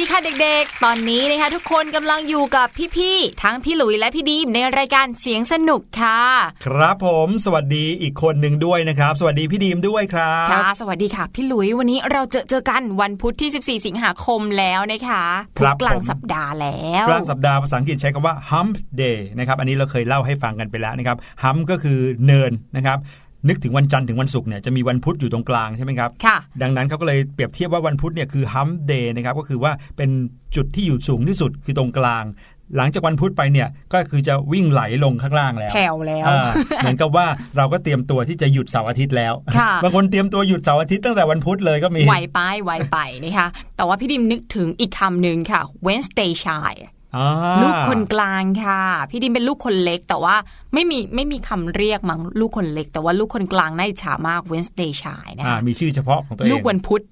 [0.00, 6.22] ดีค่ะเด็กๆ ตอนนี้นะคะทุกคนกำลังอยู่กับพี่ๆ ทั้งพี่หลุยและพี่ดีมในรายการเสียงสนุกค่ะ
[6.66, 15.24] ครับผมสวัสดีอีกคนหนึ่งด้วยนะครับ สวัสดีพี่ดีมด้วยครับค่ะสวัสดีค่ะ พี่หลุยวันนี้เราเจอเจอกันวันพุธที่ 14 สิงหาคมแล้วนะคะ
[15.58, 22.98] คพุธรับกลางผมสัปดาห์แล้วกลางสัปดาห์ภาษาอังกฤษใช้คำว่า hump day นะครับอันนี้เราเคยเล่าให้ฟังกันไปแล้วนะครับ hump ก็คือเนินนะครับ
[23.48, 30.10] นึกถึงวันจันทร์ถึงวันศุกร์เนี่ยจะมีวันพุธอยู่ตรงกลางใช่ไหมครับค่ะดังนั้นเขาก็เลยเปรียบเทียบว่าวันพุธเนี่ยคือ hump day นะครับก็คือว่าเป็น
[30.56, 32.24] จุดที่อยู่สูงที่สุดคือตรงกลาง
[32.76, 37.26] หลังจากวันพุธไปเนี่ยก็คือจะวิ่งไหลลงข้างล่างแล้วแผ่วแล้วอ่าเหมือนกับว่า
[37.56, 46.90] เราก็เตรียมตัวที่จะหยุดเสาร์อาทิตย์แล้วค่ะบางคนเตรียมตัวหยุดเสาร์อาทิตย์ตั้งแต่วันพุธเลยก็มีไหวไปไหวไปนะคะแต่ว่าพี่ดิมนึกถึงอีกคำหนึ่งค่ะ Wednesday shy อ่า
[47.62, 48.80] ลูกคนกลางค่ะ
[49.10, 50.34] พี่ดิมเป็นลูกคนเล็ก แต่ว่า
[50.74, 57.02] ไม่มีไม่มีคำเรียกมั้งลูกคนเล็ก แต่ว่าลูกคนกลางน่าอิจฉามาก Wednesday shy นะอ่าคะมีชื่อเฉพาะของตัวเองลูกวันพุธ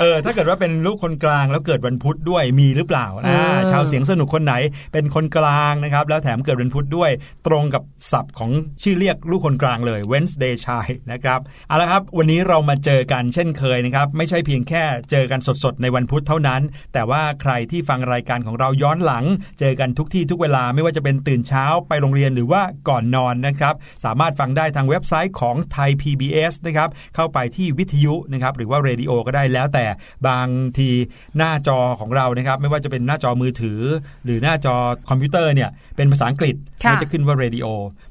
[0.00, 4.54] เออถ้าเกิดว่าเป็นลูกคนกลางแล้วเกิดวันพุธด้วยมีหรือเปล่าเออ่าอชาวเสียงสนุกคนไหน
[4.92, 7.10] เป็นคนกลางนะครับ แล้วแถมเกิดวันพุธด้วย
[7.46, 7.82] ตรงกับ
[8.12, 8.50] ศัพท์ของ
[8.82, 16.62] ชื่อเรียกลูกคนกลางเลย Wednesday ชายนะครับเอาละครับ วันนี้เรามาเจอกันเช่นเคยนะครับ ไม่ใช่เพียงแค่เจอกันสดๆ ในวันพุธเท่านั้น
[16.94, 19.24] แต่ว่าใครที่ฟังรายการของเราย้อนหลัง
[19.60, 23.74] เจอกันทุกที่ทุกเวลาไม่ว่าจะเป็นตื่นเช้าไปโรงเรียนหรือว่าก่อนนอนนะครับ
[24.04, 29.84] สามารถฟังได้ทางเว็บไซต์ของไทย PBS นะครับเข้าไปที่วิทยุนะครับหรือว่าเรดิโอก็ได้แล้วแต่
[30.28, 30.90] บางที
[31.38, 33.80] หน้าจอของเรานะครับไม่ว่าจะเป็นหน้าจอมือถือ
[34.24, 34.74] หรือหน้าจอ
[35.08, 37.66] คอมพิวเตอร์เนี่ยเป็นภาษาอังกฤษค่ะมันจะขึ้นว่าเรดิโอ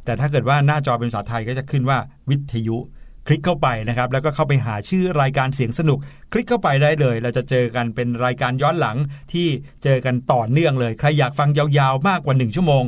[0.05, 1.97] แต่ถ้าเกิดว่าหน้าจอเป็นภาษาไทยก็จะขึ้นว่า
[2.29, 2.77] วิทยุ
[3.27, 5.99] คลิกเข้าไปนะครับ แล้วก็เข้าไปหาชื่อรายการเสียงสนุก
[6.31, 8.97] คลิกเข้าไปได้เลย เราจะเจอกันเป็นรายการย้อนหลัง
[9.33, 9.47] ที่
[9.83, 12.83] เจอกันต่อเนื่องเลย ใครอยากฟังยาวๆมากกว่า 1 ชั่วโมง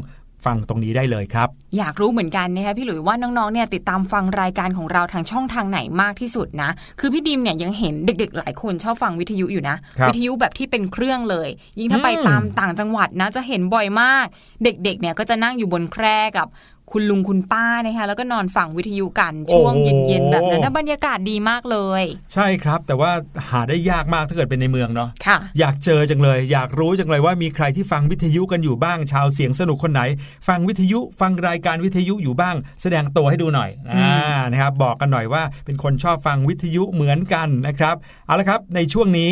[0.45, 1.47] ฟังตรงนี้ได้เลยครับ
[1.77, 6.69] อยากรู้เหมือนกันนะคะพี่หลุยว่าน้องๆเนี่ยติดตามฟังรายการของเราทางช่องทางไหนมากที่สุดนะ
[6.99, 11.49] คือพี่ดิมเนี่ยยังเห็นเด็กๆ หลายคนชอบฟังวิทยุอยู่นะครับวิทยุแบบที่เป็นเครื่องเลย
[11.79, 14.25] ยิ่งถ้าไปอืมตามต่างจังหวัดนะจะเห็นบ่อยมาก
[14.63, 16.47] เด็กๆเนี่ยก็จะนั่งอยู่บนแคร่กับ
[16.91, 22.03] คุณลุงคุณป้านะคะแล้วก็นอนฟังวิทยุกันช่วงเย็นๆแบบนั้นนะบรรยากาศดีมากเลย
[22.33, 23.11] ใช่ครับ แต่ว่า
[23.49, 30.01] หาได้ยากมากถ้าเกิดเป็นในเมืองเนาะค่ะอยากเจอจังเลย อยากรู้จังเลยว่ามีใครที่ฟังวิทยุกันอยู่บ้าง ชาวเสียงสนุกคนไหน
[30.47, 34.17] ฟังวิทยุฟังรายการวิทยุอยู่บ้าง แสดงตัวให้ดูหน่อยอืมอ่า
[34.51, 37.95] นะครับบอกกันหน่อยว่าเป็นคนชอบฟังวิทยุเหมือนกันนะครับ
[38.25, 39.31] เอาละครับในช่วงนี้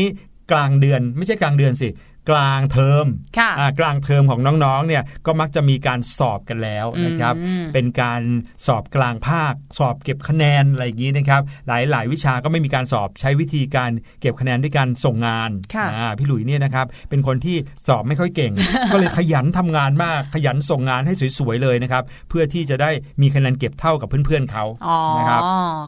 [0.52, 1.90] กลางเดือนไม่ใช่กลางเดือนสิ
[2.30, 3.06] กลางเทอม
[3.38, 8.22] ค่ะอ่ากลางเทอมของน้องๆ เนี่ยก็มักจะมีการสอบกันแล้วนะครับอืมเป็นการ
[8.66, 13.92] สอบกลางภาค สอบเก็บคะแนนอะไรอย่างนี้นะครับ หลายหลายวิชาก็ไม่มีการสอบใช้วิธีการ
[14.22, 18.54] เก็บคะแนนด้วยการส่งงานค่ะอ่าพี่หลุยเนี่ยนะครับ เป็นคนที่สอบไม่ค่อยเก่ง
[18.94, 22.92] ก็เลยขยันทำงานมากขยันส่งงานให้สวยๆเลยนะครับ เพื่อที่จะได้
[23.22, 25.42] มีคะแนนเก็บเท่ากับเพื่อนๆเขาอ๋อนะครับ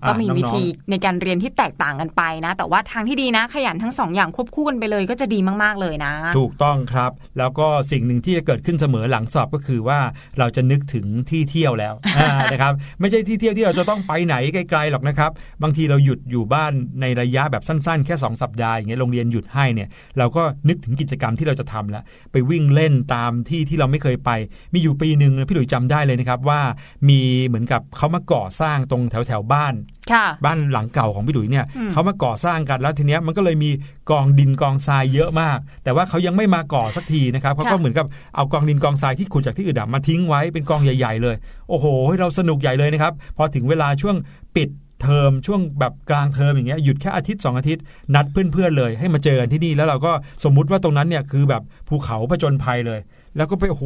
[0.08, 10.00] ก็มีอะวิธีน้ในการเรียนที่แตกต่างกันไปนะ แต่ว่าทางที่ดีนะ ขยันทั้งสองอย่างควบคู่กันไปเลยก็จะดีมากๆเลยนะถูกต้องครับ แล้วก็สิ่งหนึ่งที่จะเกิดขึ้นเสมอหลังสอบก็คือว่า
[10.40, 15.32] เราจะนึกถึงที่เที่ยวแล้วอ่านะครับไม่ใช่ที่เที่ยวที่เราจะต้องไปไหนไกลๆหรอกนะครับ
[15.64, 24.30] บางทีเราหยุดอยู่บ้านในระยะแบบสั้นๆ แค่ 2 สัปดาห์อย่างเงี้ยโรงเรียนหยุดให้เนี่ยเราก็นึกถึงกิจกรรมที่เราจะทำแล้วไปวิ่งเล่นตามที่ที่เราไม่เคยไป
[24.74, 26.62] มีอยู่ปีหนึ่งนะพี่หลุยจำได้เลยนะครับว่า
[27.10, 29.74] มีเหมือนกับเขามาก่อสร้างตรงแถวแถวๆบ้าน
[30.12, 33.70] ค่ะบ้านหลังเก่าของพี่ดุยเนี่ยอืมเขามาก่อสร้างกันแล้วทีเนี้ยมันก็เลยมี
[34.12, 38.06] กองดินกองทรายเยอะมาก แต่ว่าเขายังไม่มาก่อสักทีนะครับเขาก็เหมือนกับ
[38.36, 41.36] เอากองดินกองทรายที่ขุดจากที่อื่นอะมาทิ้งไว้เป็นกองใหญ่ ๆ เลย
[41.70, 41.86] โอ้โห
[42.20, 44.16] เราสนุกใหญ่เลยนะครับ พอถึงเวลาช่วง
[44.56, 44.70] ปิด
[45.02, 47.84] เทอมช่วงแบบกลางเทอมอย่างเงี้ยหยุดแค่อาทิตย์ 2 อาทิตย์
[48.16, 50.12] นัดเพื่อนๆเลยให้มาเจอกันที่นี่แล้วเราก็
[50.44, 53.00] สมมุติว่าตรงนั้นเนี่ยคือแบบภูเขาผจญภัยเลย
[53.38, 53.86] แล้วก็ไปโอ้โห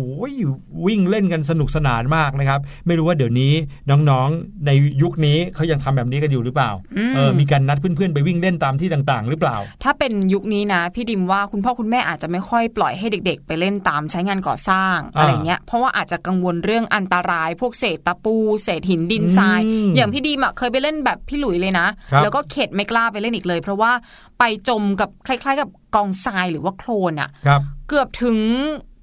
[0.85, 3.53] วิ่งเล่นกันสนุกสนานมากนะครับ ไม่รู้ว่าเดี๋ยวนี้
[3.89, 23.91] น้องๆในยุคนี้เขายังทำแบบนี้กันอยู่หรือเปล่าอืมเออมีการนัดเพื่อนๆไปวิ่งเล่นตามที่ต่างๆ หรือเปล่า ถ้าเป็นยุคนี้นะพี่ดิมว่าคุณพ่อคุณแม่อาจจะไม่ค่อยปล่อยให้เด็ก ๆ ไปเล่นตามใช้งานก่อสร้างอ่าอะไรเงี้ยเพราะว่าอาจจะกังวลเรื่องอันตราย พวกเศษตะปู เศษหินดินทรายอืมอย่างพี่ดิมอะเคยไปเล่นแบบพี่หลุยเลยนะครับแล้วก็เข็ดไม่กล้าไปเล่นอีกเลย เพราะว่า
[24.39, 28.37] ไปจมกับคล้าย ๆ กับกองทรายหรือว่าโคลนอะครับเกือบถึง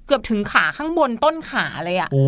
[0.07, 2.23] เกือบถึงขาข้างบนต้นขาเลยอะโอ้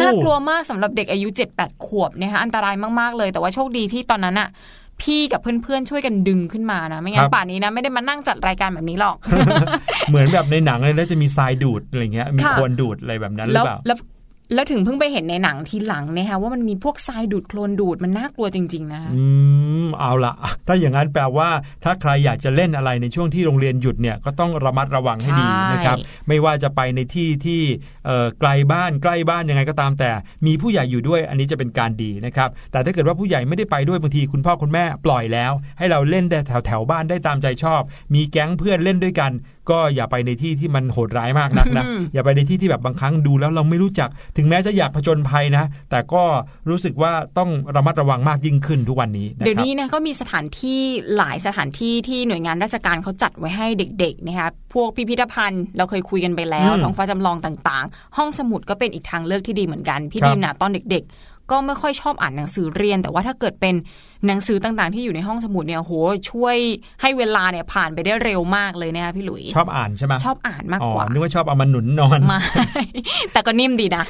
[0.00, 4.48] น่ากลัวมากสำหรับเด็กอายุ7-8ขวบนะคะอันตรายมากๆเลย แต่ว่าโชคดีที่ตอนนั้นอะ
[5.02, 9.16] พี่กับเพื่อนๆช่วยกันดึงขึ้นมานะ ไม่งั้ครันบป่านนี้นะ ไม่ได้มานั่งจัดรายการแบบนี้หรอก
[10.08, 13.96] เหมือนแบบในหนังเลยแล้วจะมีทรายดูดอะไรเงี้ยมีค่ะโคลนดูดอะไรแบบนั้นหรืแล้อวเปล่าแล้ว
[14.54, 19.24] แล้วถึงเพิ่งไปเห็นในหนังทีหลังนะคะว่ามันมีพวกทรายดูดโคลนดูดมันน่ากลัวจริง ๆ นะคะอื
[19.84, 20.34] มเอาละ
[20.66, 21.48] ถ้าอย่างนั้นแปลว่า
[21.84, 25.96] ถ้าใครอยากจะเล่นอะไรในช่วงที่โรงเรียนหยุดเนี่ยก็ต้องระมัดระวังให้ดีใช่นะครับ
[26.28, 27.60] ไม่ว่าจะไปในที่ที่
[28.06, 30.10] เอ่อไกลบ้านใกล้บ้านยังไงก็ตามแต่
[30.46, 37.80] มีผู้ใหญ่อยู่ด้วยอันนี้จะเป็นการดีนะครับ แต่ถ้าเกิดว่าผู้ใหญ่ไม่ได้ไปด้วยบางทีคุณพ่อคุณแม่ปล่อยแล้ว ให้เราเล่นได้แถวแถวๆบ้านได้ตามใจชอบ
[38.14, 39.32] มีแก๊งเพื่อนเล่นด้วยกัน
[39.70, 46.22] ก็อย่าไปในที่ที่มันโหดร้ายมากนักนะอืมอย่าไปในที่ที่แบบบางครั้งดูแล้วเราไม่รู้จัก ถึงแม้จะอยากผจญภัยนะ แต่ก็
[46.70, 50.80] รู้สึกว่าต้องระมัดระวังมากยิ่งขึ้นทุกวันนี้นะเดี๋ยวครับนี้นะก็มีสถานที่
[51.16, 63.74] หลายสถานที่ที่หน่วยงานราชการเขาจัดไว้ให้เด็กๆนะคะพวกพิพิธภัณฑ์เราเคยคุยกันไปแล้วอืมท้องฟ้าจำลองต่างๆ ห้องสมุดก็เป็นอีกทางเลือกที่ดีเหมือนกัน พี่ครับดีมนะตอนเด็กๆ ก็ไม่ค่อยชอบอ่านหนังสือเรียน แต่ว่าถ้าเกิดเป็น
[64.26, 65.92] หนังสือต่างๆ ที่อยู่ในห้องสมุดเนี่ยโห
[66.30, 66.56] ช่วย
[67.00, 72.40] ให้เวลาเนี่ยผ่านไปได้เร็วมากเลยนะคะพี่หลุยชอบอ่านใช่ไหมชอบอ่านมากอ๋อกว่านึกว่าชอบเอามาหนุนนอนไมา
[73.32, 74.04] แต่ก็นิ่มดีนะ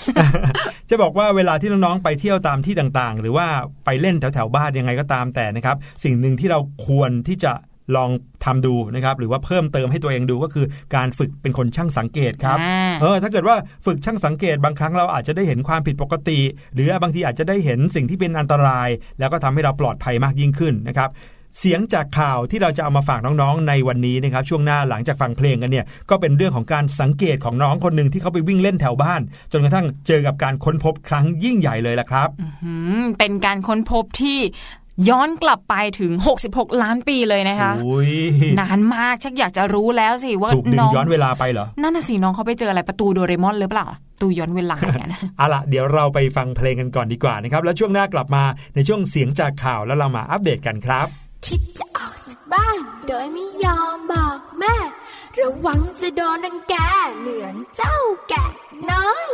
[0.90, 3.46] จะบอกว่าเวลาที่น้องๆไปเที่ยวตามที่ต่างๆ หรือว่า
[3.84, 7.52] ไปเล่นแถวๆบ้านยังไงก็ตามแต่นะครับ สิ่งหนึ่งที่เราควรที่จะ
[7.96, 8.10] ลอง
[8.44, 16.40] ทำดูนะครับหรือว่าเพิ่มเติมให้ตัวเองดูก็คือการฝึกเป็นคนช่างสังเกตครับอ่าเออถ้าเกิดว่าฝึกช่างสังเกตบางครั้งเราอาจจะได้เห็นความผิดปกติ
[16.74, 21.10] หรือบางทีอาจจะได้เห็นสิ่งที่เป็นอันตราย แล้วก็ทำให้เราปลอดภัยมากยิ่งขึ้นนะครับ
[21.58, 29.20] เสียงจากข่าวที่เราจะเอามาฝากน้องๆ ในวันนี้นะครับช่วงหน้าหลังจากฟังเพลงกันเนี่ยก็เป็นเรื่องของการสังเกตของน้องคนหนึ่งที่เขาไปวิ่งเล่นแถวบ้าน
[29.52, 32.28] จนกระทั่งเจอกับการค้นพบครั้งยิ่งใหญ่เลยละครับ
[32.64, 32.72] อื
[33.02, 34.38] มเป็นการค้นพบที่
[35.08, 36.12] ย้อนกลับไปถึง
[36.48, 38.12] 66 ล้านปีเลยนะคะอุ้ย
[38.60, 48.42] นานมากชักอยากจะรู้แล้วสิว่าถูกดึงน้องย้อนเวลาไปเหรอ นั่นน่ะสิน้องเขาไปเจออะไรประตูโดเรมอนหรือเปล่าประตูย้อนเวลาเนี่ยนะเอาละเดี๋ยวเราไปฟังเพลงกันก่อนดีกว่านะครับ แล้วช่วงหน้ากลับมา
[48.74, 51.06] ในช่วงเสียงจากข่าวแล้วเรามาอัปเดตกันครับ
[51.46, 54.76] คิดจะออกจากบ้าน โดยไม่ยอมบอกแม่
[55.38, 56.74] ระวังจะโดนรังแก
[57.20, 57.96] เหมือนเจ้า
[58.28, 58.46] แกะ
[58.90, 59.28] น้อย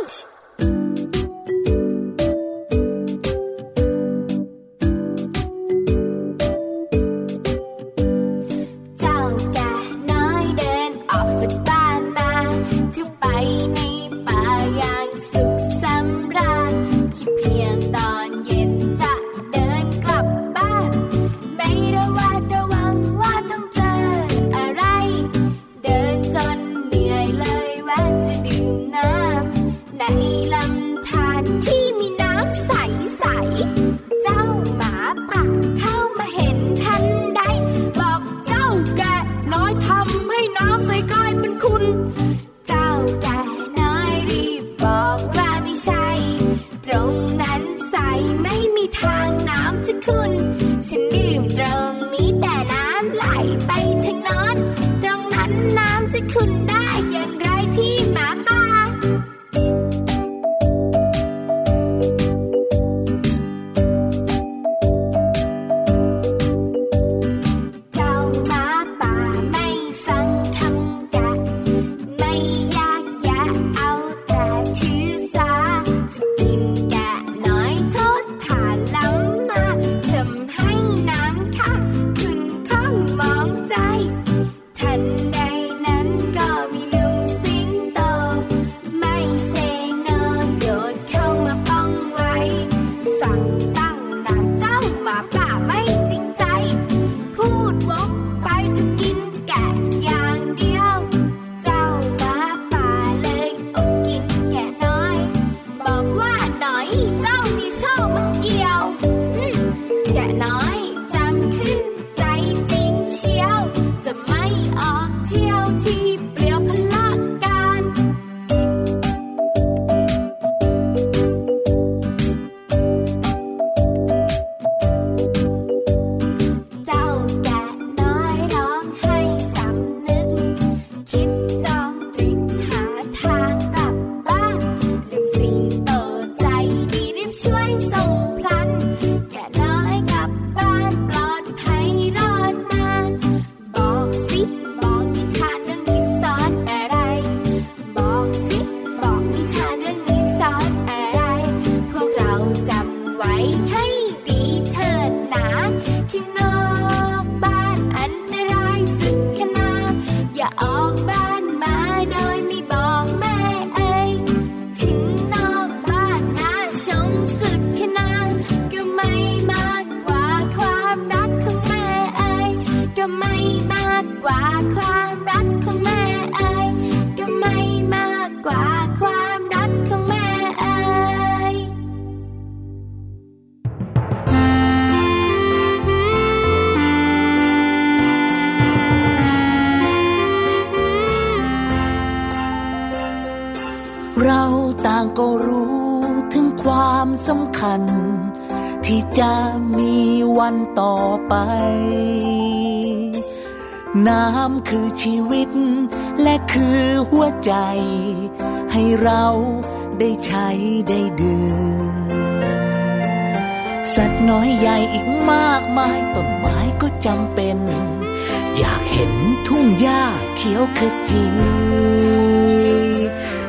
[220.41, 220.79] เขียวข
[221.09, 221.23] จี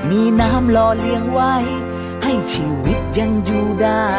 [0.09, 1.54] มีน้ำหล่อเลี้ยงไว้
[2.23, 4.11] ให้ชีวิตยังอยู่ได้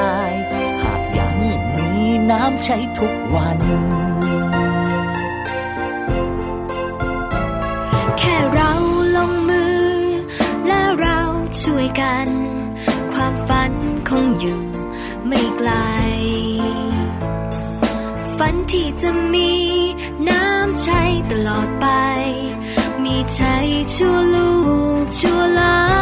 [0.81, 1.35] หากยัง
[1.77, 3.59] มีน้ำใช้ทุกวัน
[8.17, 8.71] แค่เรา
[9.15, 9.83] ลงมือ
[10.67, 11.19] และเรา
[11.61, 12.27] ช่วยกัน
[13.11, 13.71] ความฝัน
[14.09, 14.61] คงอยู่
[15.27, 15.71] ไม่ไกล
[18.37, 19.51] ฝันที่จะมี
[20.29, 21.01] น้ำใช้
[21.31, 21.70] ตลอด
[23.21, 26.00] ไปมีใช้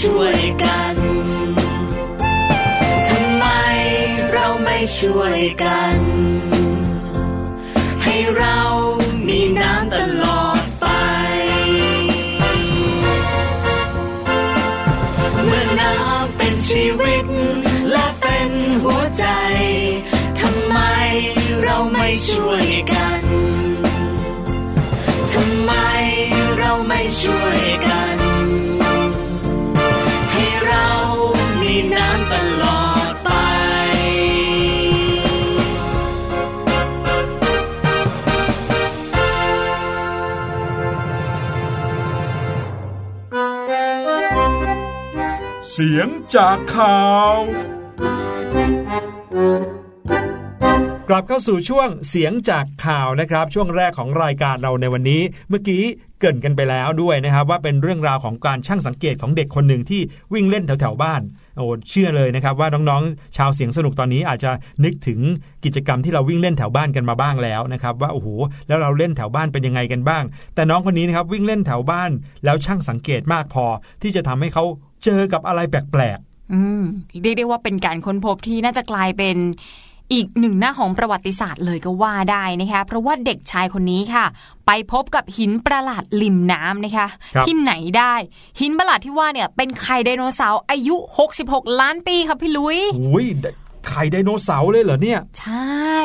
[0.00, 0.96] ช่วยกัน
[3.08, 3.44] ทำไม
[4.32, 5.98] เราไม่ช่วยกัน
[45.76, 47.36] เสียงจากข่าว
[51.08, 55.82] กลับเข้าสู่ช่วงเสียงจากข่าวนะครับ ช่วงแรกของรายการเราในวันนี้ เมื่อกี้
[56.20, 60.00] เกินกันไปแล้วด้วยนะครับ ว่าเป็นเรื่องราวของการช่างสังเกตของเด็กคนหนึ่งที่
[60.34, 61.22] วิ่งเล่นแถวๆบ้าน
[61.56, 64.50] โอ้เชื่อเลยนะครับว่าน้องๆ ชาวเสียงสนุกตอนนี้อาจจะ
[64.84, 65.20] นึกถึง
[65.64, 68.28] กิจกรรมที่เราวิ่งเล่นแถวบ้านกันมาบ้างแล้วนะครับว่าโอ้โห
[68.68, 72.10] แล้วเราเล่นแถวบ้านเป็นยังไงกันบ้าง แต่น้องคนนี้นะครับวิ่งเล่นแถวบ้าน
[72.44, 73.66] แล้วช่างสังเกตมากพอ
[74.02, 74.64] ที่จะทำให้เขา
[75.04, 76.18] เจอกับอะไรแปลก
[76.52, 76.82] อืม
[77.22, 79.36] เรียกได้ว่าเป็นการค้นพบที่น่าจะกลายเป็น
[80.12, 84.24] อีกหนึ่งหน้าของประวัติศาสตร์เลยก็ว่าได้นะคะเพราะว่าเด็กชายคนนี้ค่ะ
[84.66, 88.14] ไปพบกับหินประหลาดริมน้ำนะคะครับที่ไหนได้
[88.60, 90.96] หินประหลาดที่ว่าเนี่ยเป็นไข่ไดโนเสาร์อายุ
[91.38, 93.26] 66 ล้านปีครับพี่ลุยๆโอ้ย
[93.88, 95.96] ไข่ไดโนเสาร์เลยเหรอเนี่ย ใช่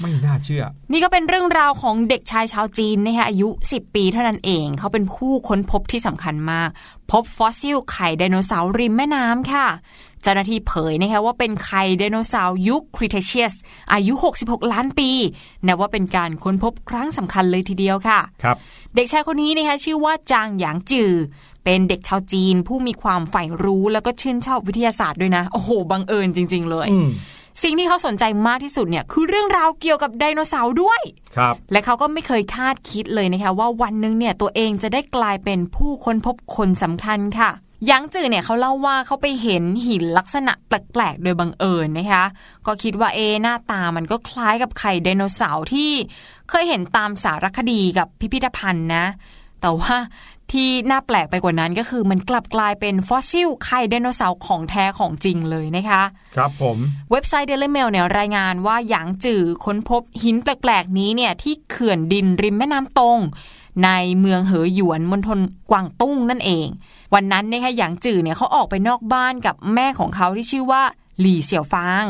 [0.00, 6.68] ไม่น่าเชื่อ นี่ก็เป็นเรื่องราวของเด็กชายชาวจีนนะคะอายุ 10 ปีเท่านั้นเอง เขาเป็นผู้ค้นพบที่สำคัญมาก
[7.10, 9.66] พบฟอสซิลไข่ไดโนเสาร์ริมแม่น้ำค่ะ
[10.22, 13.54] เจ้าหน้าที่เผยนะคะว่าเป็นไข่ไดโนเสาร์ยุค Cretaceous
[13.92, 15.10] อายุ 66 ล้านปี
[15.66, 18.56] นับว่าเป็นการค้นพบครั้งสำคัญเลยทีเดียวค่ะ ครับ
[18.94, 21.12] เด็กชายคนนี้นะคะชื่อว่าจางหยางจือ
[21.64, 27.08] เป็นเด็กชาวจีน ผู้มีความใฝ่รู้แล้วก็ชื่นชอบวิทยาศาสตร์ด้วยนะ โอ้โห บังเอิญจริง ๆ เลยอืม
[27.62, 31.00] สิ่งที่เขาสนใจมากที่สุดเนี่ยคือเรื่องราวเกี่ยวกับไดโนเสาร์ด้วย
[31.36, 37.50] ครับ และเขาก็ไม่เคยคาดคิดเลยนะคะว่าวันหนึ่งเนี่ยตัวเองจะได้กลายเป็นผู้ค้นพบคนสำคัญค่ะ
[37.86, 42.24] หยังจือเนี่ยเขาเล่าว่าเขาไปเห็นหินลักษณะแปลกๆ โดยบังเอิญนะคะ
[42.66, 45.90] ก็คิดว่าเอะหน้าตามันก็คล้ายกับไข่ไดโนเสาร์ที่
[46.50, 49.04] เคยเห็นตามสารคดีกับพิพิธภัณฑ์นะ
[49.62, 49.96] แต่ว่า
[50.52, 56.02] ที่น่าแปลกไปกว่านั้นก็คือมันกลับกลายเป็นฟอสซิลไข่ไดโนเสาร์ของแท้ของจริงเลยนะคะ
[56.36, 56.76] ครับผม
[57.10, 63.18] เว็บไซต์ Daily Mail เนี่ยรายงานว่าหยางจือค้นพบหินแปลก ๆ นี้เนี่ยที่เขื่อนดินริมแม่น้ำตง
[63.84, 66.66] ในเมืองเหอหยวนมณฑลกวางตุ้งนั่นเอง
[67.14, 70.82] วันนั้นนะคะหยางจือเนี่ยเขาออกไปนอกบ้านกับแม่ของเขาที่ชื่อว่า
[71.20, 72.04] หลี่เสี่ยวฟาง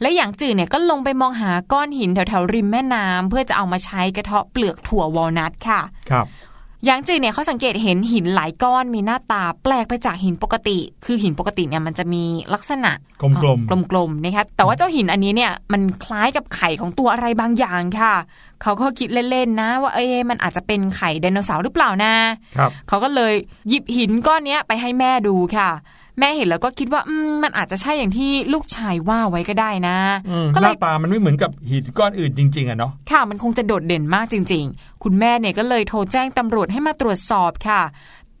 [0.00, 6.49] และหยางจือเนี่ยก็ลงไปมองหาก้อนหินแถวๆริมแม่น้ำเพื่อจะเอามาใช้กระเทาะเปลือกถั่ววอลนัทค่ะ ครับห
[6.88, 13.26] ยางจือเนี่ยเขาสังเกตเห็นหินหลายก้อนมีหน้าตาแปลกไปจากหินปกติ คือหินปกติเนี่ยมันจะมีลักษณะกล
[13.58, 18.14] มๆกลมๆนะคะแต่ว่าเจ้าหินอันนี้เนี่ยมันคล้ายกับไข่ของตัวอะไรบางอย่างค่ะ
[18.62, 22.12] เขาก็คิดเล่นๆนะ ว่าเอ๊ะมันอาจจะเป็นไข่ไดโนเสาร์หรือเปล่านะ
[22.58, 23.34] ครับเขาก็เลย
[23.68, 25.70] หยิบหินก้อนเนี้ยไปให้แม่ดูค่ะ
[26.18, 29.96] แม่เห็นแล้วก็คิดว่าอืมมันอาจจะใช่อย่างที่ลูกชายว่าไว้ก็ได้นะ
[30.30, 37.82] อืมก็หเลน้ายตามันไม่เหมือนกับหินก้อนอื่นจริง ๆอะเนาะค่ะมันคงจะโดดเด่นมากจริง ๆ คุณแม่เนี่ยก็เลยโทรแจ้งตำรวจให้มาตรวจสอบค่ะ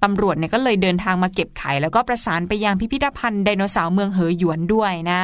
[0.04, 5.22] ตำรวจเนี่ยก็เลยเดินทางมาเก็บไข่แล้วก็ประสานไปยังพิพิธภัณฑ์ไดโนเสาร์เมืองเหอหยวนด้วยนะ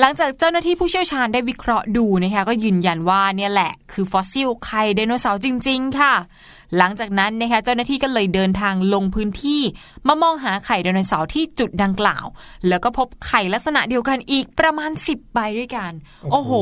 [0.00, 6.14] หลังจากเจ้าหน้าที่ผู้เชี่ยวชาญได้วิเคราะห์ดูนะคะก็ยืนยันว่าเนี่ยแหละ คือฟอสซิลไข่ไดโนเสาร์จริง ๆ ค่ะ
[6.76, 9.60] หลังจากนั้นนะคะเจ้าหน้าที่ก็เลยเดินทางลงพื้นที่
[10.08, 12.24] มามองหาไข่ไดโนเสาร์ที่จุดดังกล่าว
[12.68, 15.92] แล้วก็พบไข่ลักษณะเดียวกันอีกประมาณ 10ใบด้วยกัน
[16.32, 16.52] โอ้โห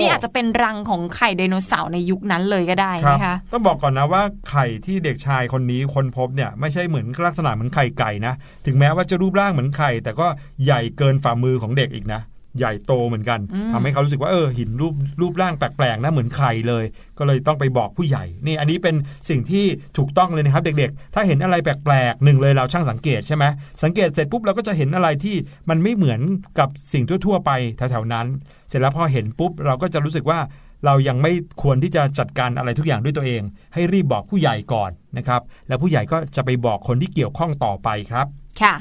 [0.00, 8.34] นี่อาจจะเป็นรังของไข่ไดโนเสาร์ในยุคนั้นเลยก็ได้ครับนะคะต้องบอกก่อนนะว่าไข่ที่เด็กชายคนนี้ค้นพบเนี่ยไม่ใช่เหมือนลักษณะเหมือนไข่ไก่นะ
[8.66, 10.26] ถึงแม้ว่าจะรูปร่างเหมือนไข่แต่ก็
[10.64, 12.20] ใหญ่เกินฝ่ามือของเด็กอีกนะ
[12.58, 16.84] ใหญ่โตเหมือนกันอืมทำให้เขารู้สึกว่าเออหินรูปรูปร่างแปลกๆนะเหมือนไข่เลย
[17.18, 18.94] ก็เลยต้องไปบอกผู้ใหญ่ นี่อันนี้เป็น
[19.28, 19.64] สิ่งที่
[19.98, 23.44] ถูกต้องเลยนะครับ เด็กๆ ถ้าเห็นอะไรแปลกๆหนึ่งเลยเราช่างสังเกตใช่ไหม
[23.82, 25.36] สังเกตเสร็จปุ๊บเราก็จะเห็นอะไรที่
[25.70, 26.20] มันไม่เหมือน
[26.58, 28.26] กับสิ่งทั่ว ๆ ไปแถวๆนั้น
[28.68, 30.40] เสร็จแล้วพอเห็นปุ๊บเราก็จะรู้สึกว่า
[30.86, 33.42] เรายังไม่ควรที่จะจัดการอะไรทุกอย่างด้วยตัวเอง
[33.74, 38.26] ให้รีบบอกผู้ใหญ่ก่อนนะครับ แล้วผู้ใหญ่ก็จะไปบอกคนที่เกี่ยวข้องต่อไปครับ
[38.60, 38.74] ค่ะ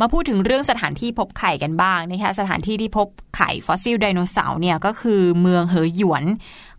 [0.00, 6.24] มาพูดถึงเรื่องสถานที่พบไข่กันบ้างนะคะสถานที่ที่พบไข่ฟอสซิลไดโนเสาร์เนี่ยก็คือเมืองเหอหยวน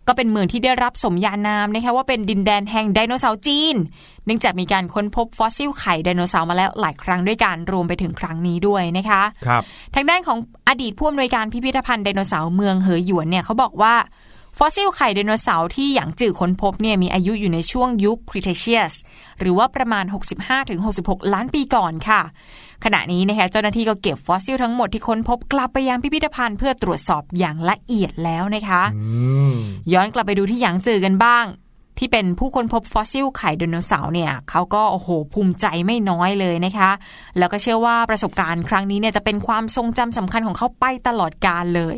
[0.08, 3.76] ก็เป็นเมืองที่ได้รับสมญานามนะคะว่าเป็นดินแดนแห่งไดโนเสาร์จีน
[4.24, 9.62] เนื่องจากมีการค้นพบฟอสซิลไข่ไดโนเสาร์มาแล้วหลายครั้งด้วยกันรวมไปถึงครั้งนี้ด้วยนะคะครับ
[9.94, 13.94] ทางด้านของอดีตผู้อำนวยการพิพิธภัณฑ์ไดโนเสาร์เมืองเหอหยวนเนี่ยเขาบอกว่า
[14.58, 18.94] ฟอสซิลไข่ไดโนเสาร์ที่หยางจือค้นพบเนี่ยมีอายุอยู่ในช่วงยุค Cretaceous
[19.40, 20.04] หรือว่าประมาณ
[20.68, 22.22] 65-66 ล้านปีก่อนค่ะ
[22.84, 29.04] ขณะนี้นะคะเจ้าหน้าที่ก็เก็บฟอสซิลทั้งหมดที่ค้นพบกลับไปยังพิพิธภัณฑ์เพื่อตรวจสอบอย่างละเอียดแล้วนะคะอื
[29.50, 29.54] ม
[29.92, 31.46] ย้อนกลับไปดูที่หยางจือกันบ้าง
[31.98, 36.90] ที่เป็นผู้ค้นพบฟอสซิลไข่ไดโนเสาร์เนี่ยเขาก็โอ้โหภูมิใจไม่น้อยเลยนะคะ
[37.38, 41.96] แล้วก็เชื่อว่าประสบการณ์ครั้งนี้เนี่ยจะเป็นความทรงจำสำคัญของเขาไปตลอดกาลเลย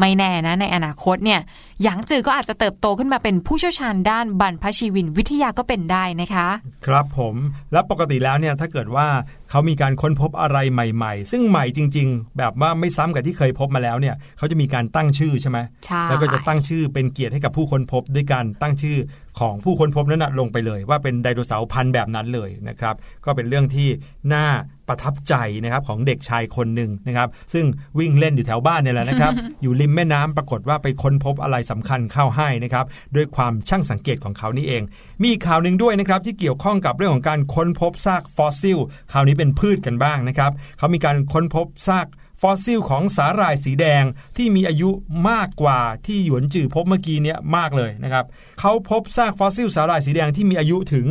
[0.00, 1.40] ไม่แน่นะในอนาคตเนี่ย
[1.82, 6.48] หยางจือก็อาจจะเติบโตขึ้นมาเป็นผู้เชี่ยวชาญด้านบรรพชีวินวิทยาก็เป็นได้นะคะ
[6.86, 7.34] ครับผม
[7.72, 9.06] แล้วปกติแล้วเนี่ยถ้าเกิดว่า
[9.50, 18.96] เขามีการค้นพบอะไรใหม่ ๆ ซึ่งใหม่จริง ๆ แบบว่าไม่ซ้ำกับที่เคยพบมาแล้วเนี่ยเขาจะมีการตั้งชื่อใช่ไหมใช่แล้วก็จะตั้งชื่อเป็นเกียรติให้กับผู้ค้นพบด้วยการตั้งชื่อ
[19.40, 23.88] ของผู้ค้นพบนั้นนะลงไปเลย ว่าเป็นไดโนเสาร์พันธุ์แบบนั้นเลยนะครับ ก็เป็นเรื่องที่
[24.34, 24.46] น่า
[24.88, 27.64] ประทับใจนะครับของเด็กชายคนหนึ่งนะครับซึ่ง
[27.98, 34.82] วิ่งเล่นอยู่แถวบ้านเนี่ยแหละนะครับ อยู่ริมแม่น้ำปรากฏว่าไปค้นพบอะไรสำคัญเข้าให้นะครับด้วยความช่างสังเกตของเขานี่เอง
[35.20, 38.78] มีอีกข่าวหนึ่งด้วยนะครับที่เกี่ยวข้องกับเรื่องของการค้นพบซากฟอสซิล
[39.12, 42.06] คราวนี้เป็นพืชกันบ้างนะครับเขามีการค้นพบซาก
[42.42, 44.04] ฟอสซิลของสาหร่ายสีแดง
[44.36, 44.90] ที่มีอายุ
[45.30, 48.24] มากกว่าที่หยางจือพบเมื่อกี้เนี้ยมากเลยนะครับ
[48.60, 51.06] เขาพบซากฟอสซิลสาหร่ายสีแดงที่มีอายุถึง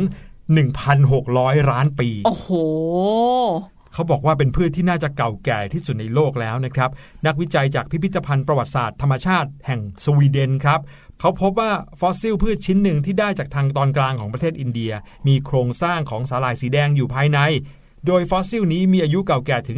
[0.51, 2.49] 1,600 ล้านปี โอ้โห
[3.93, 6.89] เขาบอกว่าเป็นพืชที่น่าจะเก่าแก่ที่สุดในโลกแล้วนะครับ
[7.25, 10.79] นักวิจัยจากพิพิธภัณฑ์ประวัติศาสตร์ธรรมชาติแห่งสวีเดนครับ
[11.19, 14.91] เขาพบว่าฟอสซิลพืชชิ้นหนึ่งที่ได้จากทางตอนกลางของประเทศอินเดีย
[15.27, 17.39] มีโครงสร้างของสาหร่ายสีแดงอยู่ภายใน
[18.07, 19.77] โดยฟอสซิลนี้มีอายุเก่าแก่ถึง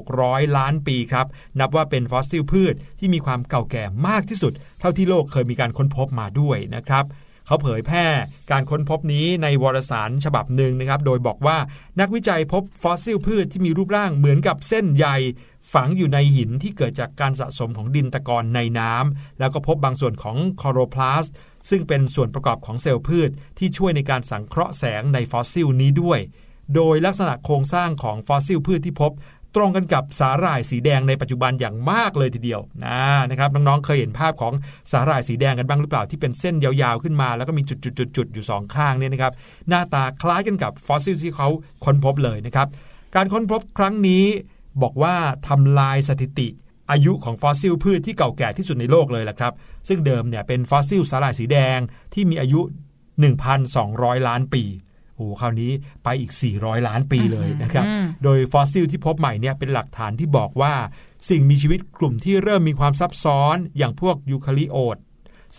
[0.00, 1.26] 1,600 ล้านปีครับ
[1.60, 7.04] นับว่าเป็นฟอสซิลพืชที่มีความเก่าแก่มากที่สุด เท่าที่โลกเคยมีการค้นพบมาด้วยนะครับ
[7.50, 8.06] เขาเผยแพร่
[8.50, 11.58] การค้นพบนี้ในวารสารฉบับหนึ่งนะครับ โดยบอกว่า
[12.00, 15.06] นักวิจัยพบฟอสซิลพืชที่มีรูปร่างเหมือนกับเส้นใย
[15.72, 21.26] ฝังอยู่ในหินที่เกิดจากการสะสมของดินตะกอนในน้ำแล้วก็พบบางส่วนของคลอโรพลาสต์
[21.70, 26.20] ซึ่งเป็นส่วนประกอบของเซลล์พืช ที่ช่วยในการสังเคราะห์แสงในฟอสซิลนี้ด้วย
[26.74, 29.12] โดยลักษณะโครงสร้างของฟอสซิลพืชที่พบ
[29.56, 34.52] ตรงกันกับสาหร่ายสีแดงในปัจจุบันอย่างมากเลยทีเดียวนะนะครับน้องๆเคยเห็นภาพของ
[34.92, 39.32] สาหร่ายสีแดงกันบ้างหรือเปล่าที่เป็นเส้นยาวๆขึ้นมา แล้วก็มีจุดๆๆอยู่สองข้างเนี่ยนะครับ
[39.68, 41.48] หน้าตาคล้ายกันกับฟอสซิลที่เขา
[41.84, 42.68] ค้นพบเลยนะครับ
[43.14, 44.24] การค้นพบครั้งนี้
[44.82, 45.14] บอกว่า
[45.48, 46.48] ทำลายสถิติ
[46.90, 49.52] อายุของฟอสซิลพืชที่เก่าแก่ที่สุดในโลกเลยแหละครับ
[49.88, 51.78] ซึ่งเดิมเนี่ยเป็นฟอสซิลสาหร่ายสีแดง
[52.14, 52.60] ที่มีอายุ
[53.44, 54.62] 1,200 ล้านปี
[55.20, 55.72] โอ้โหคราวนี้
[56.04, 60.74] ไปอีก 400 ล้านปีเลยนะครับอืมโดยฟอสซิลที่พบใหม่เนี่ยเป็นหลักฐานที่บอกว่า
[61.30, 64.96] สิ่งมีชีวิตกลุ่มที่เริ่มมีความซับซ้อนอย่างพวกยูคาริโอต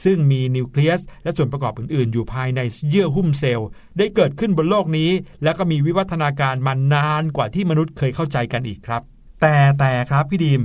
[0.03, 5.11] ซึ่งมีนิวเคลียส และส่วนประกอบอื่น ๆ อยู่ภายในเยื่อหุ้มเซลล์ ได้เกิดขึ้นบนโลกนี้
[5.43, 9.01] แล้วก็มีวิวัฒนาการมานานกว่าที่มนุษย์เคยเข้าใจกันอีกครับ
[9.41, 10.61] แต่แต่ครับพี่ดีม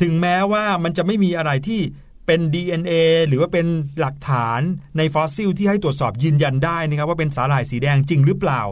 [0.00, 1.80] ถึงแม้ว่ามันจะไม่มีอะไรที่
[2.26, 2.92] เป็น DNA
[3.28, 3.66] หรือว่าเป็น
[4.00, 4.60] หลักฐาน
[4.96, 8.62] ในฟอสซิลที่ให้ตรวจสอบยืนยันได้นะครับว่าเป็นสาหร่ายสีแดงจริงหรือเปล่า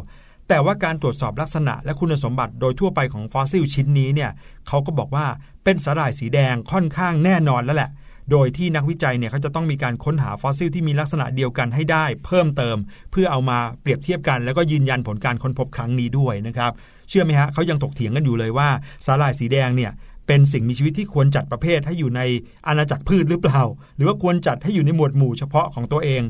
[0.49, 4.31] แต่ว่าการตรวจสอบลักษณะและคุณสมบัติโดยทั่วไปของฟอสซิลชิ้นนี้เนี่ย
[4.69, 5.27] เขาก็บอกว่า
[5.65, 7.91] เป็นสาหร่ายสีแดงค่อนข้างแน่นอนแล้วแหละ
[8.31, 12.77] โดยที่นักวิจัยเนี่ยเขาจะต้องมีการค้นหาฟอสซิลที่มีลักษณะเดียวกันให้ได้ เพิ่มเติม
[13.11, 16.73] เพื่อเอามาเปรียบเทียบกัน แล้วก็ยืนยันผลการค้นพบครั้งนี้ด้วยนะครับ
[17.09, 18.69] เชื่อไหมฮะเขายังถกเถียงกันอยู่เลยว่า
[19.07, 19.93] สาหร่ายสีแดงเนี่ย
[20.27, 22.21] เป็นสิ่งมีชีวิตที่ควรจัดประเภทให้อยู่ใน
[22.67, 23.63] อาณาจักรพืชหรือเปล่า
[23.97, 26.23] หรือว่าควรจัดให้อยู่ในหมวดหมู่เฉพาะของตัวเอง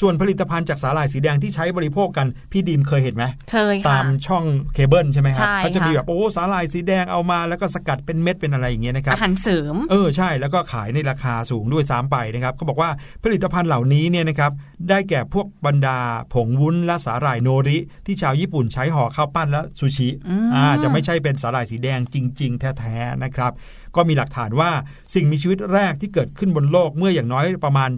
[0.00, 12.90] ส่วนผลิตภัณฑ์จากสาหร่ายสีแดงที่ใช้บริโภคกัน พี่ดีมเคยเห็นไหมเคยตาค่ะมช่องเคเบิลใช่ไหมครับใช่เขาจะมีค่ะแบบโอ้สาหร่ายสีแดงเอามาแล้วก็สกัดเป็นเม็ดเป็นอะไรอย่างเงี้ยนะครับอาหารเสริมเออใช่แล้วก็ขายในราคาสูงด้วยซ้ำไปนะครับเขาบอกว่า
[13.24, 14.52] ผลิตภัณฑ์เหล่านี้เนี่ยนะครับ
[14.88, 15.98] ได้แก่พวกบรรดา
[16.34, 23.52] ผงวุ้นและสาหร่ายโนริ ที่ชาวญี่ปุ่นใช้ห่อข้าวปั้นและซูชิอืมอ่าจะไม่ใช่เป็นสาหร่ายสีแดงจริง ๆ แท้ๆนะครับ
[23.96, 24.70] ก็มีหลักฐานว่า
[25.14, 27.90] สิ่งมีชีวิตแรกที่เกิดขึ้นบนโลกเมื่ออย่างน้อยประมาณ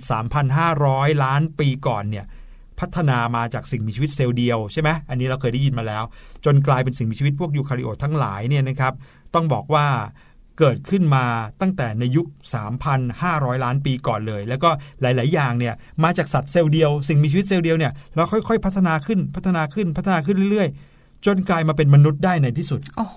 [0.58, 2.26] 3,500 ล้านปีก่อนเนี่ย
[2.80, 6.04] พัฒนามาจากสิ่งมีชีวิตเซลล์เดียวใช่ไหมอันนี้เราเคยได้ยินมาแล้ว
[6.44, 8.92] จนกลายเป็นสิ่งมีชีวิตพวกยูคาริโอตทั้งหลายเนี่ยนะครับ
[9.34, 9.86] ต้องบอกว่า
[10.58, 11.24] เกิดขึ้นมา
[11.60, 12.26] ตั้งแต่ในยุค
[12.94, 20.87] 3,500 ล้านปีก่อนเลย แล้วก็หลาย ๆ อย่างเนี่ยมาจากสัตว์เซลล์เดียว สิ่งมีชีวิตเซลล์เดียวเนี่ยเราค่อย ๆ พัฒนาขึ้นพัฒนาขึ้นพัฒนาขึ้นเรื่อยๆ
[21.26, 23.16] จนกลายมาเป็นมนุษย์ได้ในที่สุด โอ้โห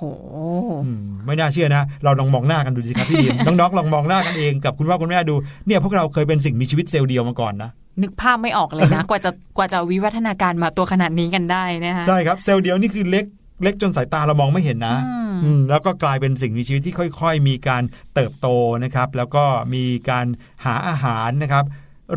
[0.86, 5.36] อืมไม่น่าเชื่อนะ เราลองมองหน้ากันดูสิครับพี่ดีมน้องๆลองมองหน้ากันเองกับคุณพ่อคุณแม่ดู
[5.68, 7.70] เนี่ยพวกเราเคยเป็นสิ่งมีชีวิตเซลล์เดียวมาก่อนนะ
[8.02, 13.26] นึกภาพไม่ออกเลยนะ กว่าจะกว่าจะวิวัฒนาการมาตัวขนาดนี้กันได้นะคะใช่ครับเซลล์เดียวนี่คือเล็ก
[13.64, 17.84] เล็กจนสายตาเรามองไม่เห็นนะอืมอืมแล้วก็กลายเป็นสิ่งมีชีวิตที่ค่อย ๆ มีการ
[18.16, 18.48] เติบโต
[18.84, 20.26] นะครับ แล้วก็มีการ
[20.66, 21.66] หาอาหารนะครับ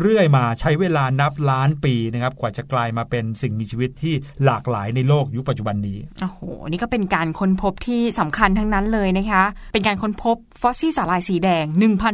[0.01, 4.13] เรื่อยมาใช้เวลานับล้านปีนะครับกว่าจะกลายมาเป็นสิ่งมีชีวิตที่
[4.45, 11.65] หลากหลายในโลกยุคปัจจุบันนี้โอ้โหนี่ก็เป็นการค้นพบที่สำคัญทั้งนั้นเลยนะคะ เป็นการค้นพบฟอสซิลสาหร่ายสีแดง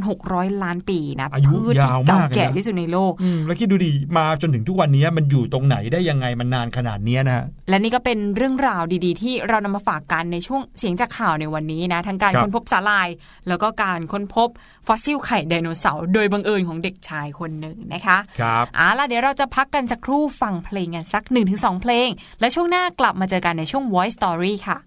[0.08, 13.08] 1,600 ล้านปีนะอายุพืชยาวที่เก่ามากเลยนะแก่ที่สุดในโลกอืมแล้วคิดดูดิมาจนถึงทุกวันนี้มันอยู่ตรงไหนได้ยังไงมันนานขนาดเนี้ยนะฮะและนี่ก็เป็นเรื่องราวดีๆ ที่เรานำมาฝากกันในช่วงเสียงจากข่าวในวันนี้นะทั้งการครับค้นพบสาหร่าย
[13.48, 14.50] แล้วก็การค้นพบ
[14.88, 24.78] ฟอสซิลไข่ไดโนเสาร์โดยบังเอิญของเด็กชายคนหนึ่งนะคะครับเอาล่ะเดี๋ยวเราจะพักกันสักครู่ฟังเพลงกันสัก 1-2 เพลง และช่วงหน้ากลับมาเจอกันในช่วง Voice Story ค่ะ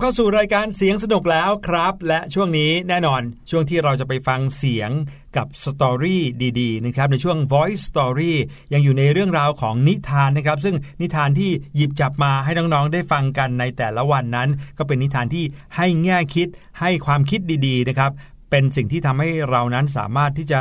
[0.00, 4.90] เข้าสู่รายการเสียงสนุกแล้วครับ และช่วงนี้แน่นอนช่วงที่เราจะไปฟังเสียง
[5.36, 6.22] กับสตอรี่
[6.60, 8.32] ดีๆนะครับในช่วง Voice Story
[8.72, 15.44] ยังอยู่ในเรื่องราวของนิทานนะครับ ซึ่งนิทานที่หยิบจับมาให้น้องๆได้ฟังกันในแต่ละวันนั้น ก็เป็นนิทานที่
[15.76, 16.48] ให้แง่คิด
[16.80, 18.10] ให้ความคิดดีๆนะครับ
[18.50, 20.60] เป็นสิ่งที่ทำให้เรานั้นสามารถที่จะ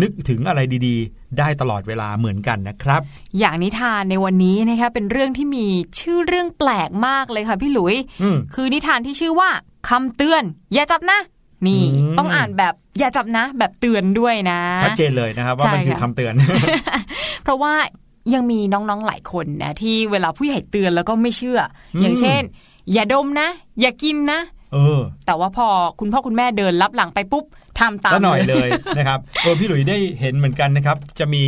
[0.00, 3.00] นึกถึงอะไรดีๆ ได้ตลอดเวลาเหมือนกันนะครับ
[3.38, 5.66] อย่างนิทานในวันนี้นะคะเป็นเรื่องที่มี
[6.00, 9.48] ชื่อเรื่องแปลกมากเลยค่ะพี่หลุยอืมคือนิทานที่ชื่อว่า
[9.88, 10.42] คำเตือน
[10.74, 11.18] อย่าจับนะ
[11.66, 16.34] นี่อืมต้องอ่านแบบอย่าจับนะ แบบเตือนด้วยนะ ชัดเจนเลยนะครับว่าใช่มันคือค่ะคำเตือน
[17.44, 17.74] เพราะว่า
[18.34, 21.60] ยังมีน้องๆหลายคนนะที่เวลาผู้ใหญ่เตือนแล้วก็ไม่เชื่อ
[21.94, 22.42] อมอย่างเช่น
[22.92, 23.48] อย่าดมนะ
[23.80, 24.40] อย่ากินนะ
[24.72, 25.66] เออ แต่ว่าพอ
[26.00, 27.44] คุณพ่อคุณแม่เดินรับหลังไปปุ๊บ
[27.80, 31.44] ทำตามซะหน่อยเลยนะครับเออพี่หลุยได้เห็นเหมือนกันนะครับ จะมี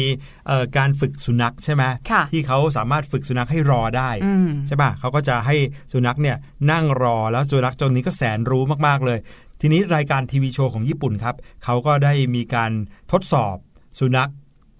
[0.46, 5.56] เอ่อการฝึกสุนัขใช่ไหมค่ะที่เขาสามารถฝึกสุนัขให้รอได้อืมใช่ป่ะเขาก็จะให้
[5.92, 6.36] สุนัขเนี่ย
[6.70, 9.18] นั่งรอแล้วสุนัขตัวนี้ก็แสนรู้มากๆเลย
[9.60, 12.72] ทีนี้รายการทีวีโชว์ของญี่ปุ่นครับเขาก็ได้มีการ
[13.12, 13.56] ทดสอบ
[13.98, 14.30] สุนัข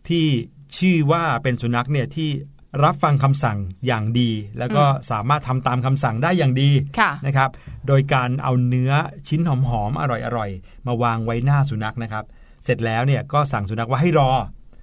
[0.08, 0.26] ที่
[0.78, 2.28] ชื่อว่าเป็นสุนัขเนี่ยที่
[2.82, 7.50] รับฟังคำสั่งอย่างดี แล้วก็สามารถทำตามคำสั่งได้อย่างดีค่ะนะครับ
[7.86, 8.92] โดยการเอาเนื้อ
[9.28, 10.04] ชิ้นหอมๆอ
[10.36, 12.24] ร่อยๆ มาวางไว้หน้าสุนัขนะครับ
[12.64, 14.30] เสร็จแล้วเนี่ยก็สั่งสุนัขว่าให้รอ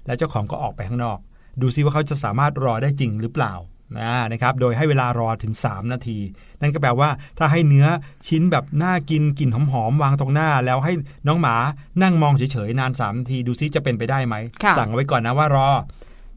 [0.05, 1.17] แล้วเจ้าของก็ออกไปข้างนอก
[1.61, 3.53] ดูซิว่าเขาจะสามารถรอได้จริงหรือเปล่า
[3.99, 6.17] นะนะครับ โดยให้เวลารอถึง 3 นาที
[6.61, 7.87] นั่นก็แปลว่าถ้าให้เนื้อ
[8.27, 10.93] ชิ้นแบบน่ากินกลิ่นหอมๆวางตรงหน้า แล้วให้
[11.27, 11.55] น้องหมา
[12.01, 15.69] นั่งมองเฉยๆนาน3นาที ดูซิจะเป็นไปได้ไหมค่ะสั่งเอาไว้ก่อนนะว่ารอ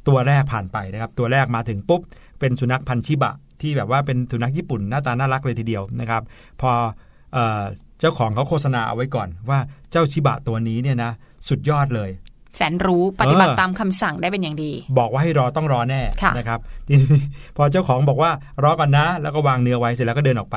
[0.08, 2.00] ตัวแรกผ่านไปนะครับ ตัวแรกมาถึงปุ๊บ
[2.40, 6.22] เป็นสุนัขพันธุ์ชิบะ ที่แบบว่าเป็นสุนัขญี่ปุ่นหน้าตาน่ารักเลยทีเดียวนะครับ
[6.60, 6.70] พอ
[7.32, 7.62] เออ
[8.00, 9.58] เจ้าของเขาโฆษณาเอาไว้ก่อน ว่า
[9.90, 11.10] เจ้าชิบะตัวนี้เนี่ยนะ
[11.48, 12.10] สุดยอดเลย
[12.56, 17.20] แสนรู้ปฏิบัติเออตามคำสั่งได้เป็นอย่างดี บอกว่าให้รอต้องรอแน่ค่ะนะครับทีนี้
[17.56, 18.30] พอเจ้าของบอกว่า
[18.64, 20.56] รอก่อนนะ แล้วก็วางเนื้อไว้เสร็จแล้วก็เดินออกไป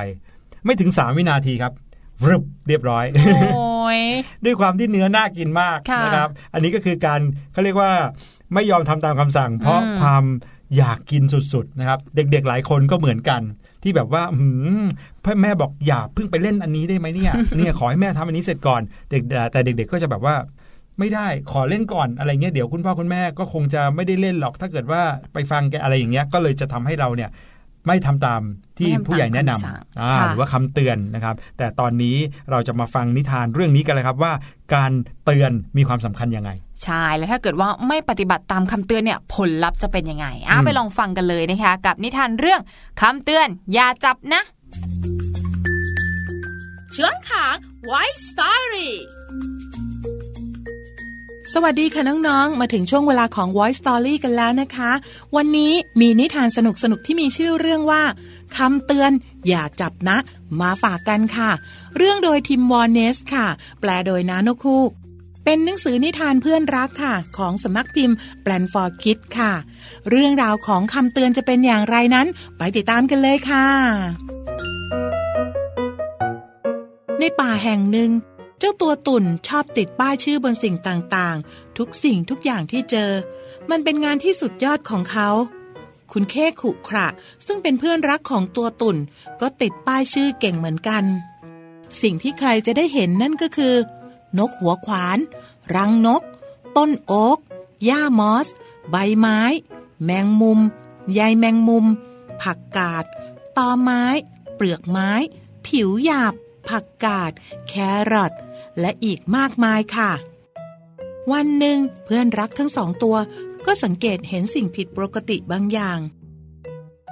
[0.66, 1.74] ไม่ถึง3วินาทีครับ
[2.22, 3.06] วรึบเรียบร้อย
[3.54, 4.02] โอ้ย
[4.46, 7.20] ด้วยความที่เนื้อน่ากินมากค่ะนะครับ อันนี้ก็คือการ
[7.52, 7.92] เขาเรียกว่า
[8.54, 10.24] ไม่ยอมทำตามคำสั่ง เพราะอืมความ
[10.78, 13.42] อยากกินสุดๆนะครับ เด็กๆหลายคนก็เหมือนกัน
[13.84, 14.50] ที่แบบว่าหื
[14.82, 14.84] ม
[15.24, 20.36] พ่อแม่บอกอย่าเพิ่งไปเล่นอันนี้ได้ไหมเนี่ยเนี่ยขอให้แม่ทำอันนี้เสร็จก่อนเด็กแต่เด็ก ๆ ก็จะแบบว่า
[21.00, 25.02] ไม่ได้ขอเล่นก่อนอะไรเงี้ยเดี๋ยวคุณพ่อคุณแม่ก็คงจะไม่ได้เล่นหรอกถ้าเกิดว่า
[25.34, 27.30] ไปฟังแกอะไรอย่างเงี้ยก็เลยจะทำให้เราเนี่ย
[27.88, 28.42] ไม่ทำตาม
[28.78, 32.16] ที่ไม่ทำตามผู้ใหญ่แนะนคำสั่งำอ่าค่ะหรือว่าคำเตือนนะครับ แต่ตอนนี้
[32.52, 34.34] เราจะมาฟังนิทานเรื่องนี้กันเลยครับว่า
[34.76, 34.92] การ
[35.26, 36.52] เตือนมีความสำคัญยังไง
[36.84, 42.62] ใช่แล้วถ้าเกิดว่าไม่ปฏิบัติตามคำเตือนเนี่ยผลลัพธ์จะเป็นยังไงอะอืมไปลองฟังกันเลยนะคะกับนิทานเรื่อง
[43.02, 44.42] คำเตือนอย่าจับนะ
[46.96, 47.56] ช่วงของ
[47.92, 48.90] White Story
[51.54, 54.92] สวัสดีค่ะน้องๆ มาถึงช่วงเวลาของ Voice Story กันแล้วนะคะ
[55.36, 56.60] วันนี้มีนิทานส
[56.92, 58.04] นุกๆ ที่มีชื่อเรื่องว่า
[58.58, 59.12] คำเตือน
[59.48, 60.18] อย่าจับนะ
[60.62, 61.52] มาฝากกันค่ะ
[61.98, 63.48] เรื่องโดยทิมวอร์เนสค่ะ
[63.82, 64.92] แปลโดยนานกฮูก
[65.50, 69.54] เป็นหนังสือนิทานเพื่อนรักค่ะ ของสำนักพิมพ์แปลนฟอร์คิดค่ะ
[70.10, 72.28] เรื่องราวของคำเตือนจะเป็นอย่างไรนั้น
[72.58, 73.68] ไปติดตามกันเลยค่ะ
[77.20, 78.12] ในป่าแห่งหนึ่ง
[78.60, 83.12] เจ้าตัวตุ่นชอบติดป้ายชื่อบนสิ่งต่างๆ ทุกสิ่งทุกอย่างที่เจอ
[83.70, 85.30] มันเป็นงานที่สุดยอดของเขา
[86.12, 87.08] คุณเคขุขระ
[87.46, 88.98] ซึ่งเป็นเพื่อนรักของตัวตุ่น
[89.42, 91.04] ก็ติดป้ายชื่อเก่งเหมือนกัน
[92.02, 93.76] สิ่งที่ใครจะได้เห็นนั่นก็คือ
[94.40, 95.18] นกหัวขวาน
[95.76, 96.22] รังนก
[96.78, 97.40] ต้นโอ๊ก
[97.86, 98.48] หญ้ามอส
[98.90, 99.40] ใบไม้
[100.04, 100.60] แมงมุม
[101.14, 101.86] ใยแมงมุม
[102.42, 103.06] ผักกาด
[103.58, 104.04] ตอไม้
[104.56, 105.12] เปลือกไม้
[105.68, 106.34] ผิวหยาบ
[106.70, 107.32] ผักกาด
[107.68, 107.74] แค
[108.12, 108.34] รอท
[108.80, 110.12] และอีกมากมายค่ะ
[111.32, 113.18] วันหนึ่งเพื่อนรักทั้งสองตัว
[113.66, 116.00] ก็สังเกตเห็นสิ่งผิดปกติบางอย่าง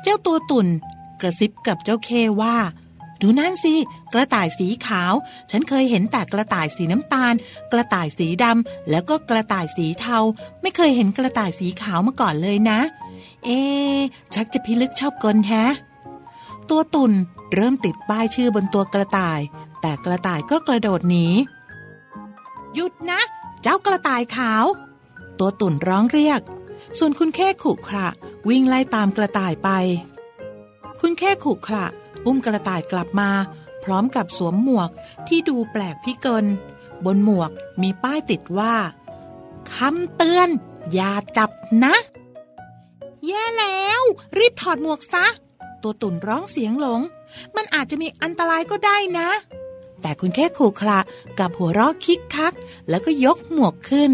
[0.01, 0.67] เจ้าตัวตุ่น
[1.21, 2.09] กระซิบกับเจ้าเค
[2.41, 2.57] ว่า
[3.21, 3.73] ดูนั่นสิ
[4.13, 5.13] กระต่ายสีขาว
[5.51, 7.33] ฉันเคยเห็นแต่กระต่ายสีน้ำตาล
[7.71, 10.19] กระต่ายสีดำแล้วก็กระต่ายสีเทา
[10.61, 12.79] ไม่เคยเห็นกระต่ายสีขาวมาก่อนเลยนะ
[13.45, 13.59] เอ๊
[14.33, 15.65] ชักจะพิลึกชอบกลแฮะ
[16.69, 17.13] ตัวตุ่น
[17.53, 19.39] เริ่มติดป้ายชื่อบนตัวกระต่าย
[19.81, 21.27] แต่กระต่ายก็กระโดดหนี
[22.73, 23.21] หยุดนะ
[23.61, 24.65] เจ้ากระต่ายขาว
[25.39, 26.41] ตัวตุ่นร้องเรียก
[26.99, 28.07] ส่วนคุณแค่ขุขระ
[28.49, 29.69] วิ่งไล่ตามกระต่ายไป
[31.01, 31.85] คุณแค่ขุขระ
[32.25, 33.29] อุ้มกระต่ายกลับมา
[33.83, 34.89] พร้อมกับสวมหมวก
[35.27, 36.45] ที่ดูแปลกพิกล
[37.05, 37.51] บนหมวก
[37.81, 38.75] มีป้ายติดว่า
[39.73, 40.49] คำเตือน
[40.93, 41.49] อย่าจับ
[41.83, 41.95] นะ
[43.27, 44.01] แย่แล้ว
[44.37, 45.25] รีบถอดหมวกซะ
[45.81, 47.01] ตัวตุ่นร้องเสียงหลง
[47.55, 49.29] มันอาจจะมีอันตรายก็ได้นะ
[50.01, 50.99] แต่คุณแค่ขู่คละ
[51.39, 52.53] กับหัวเราะคิกคัก
[52.89, 54.11] แล้วก็ยกหมวกขึ้น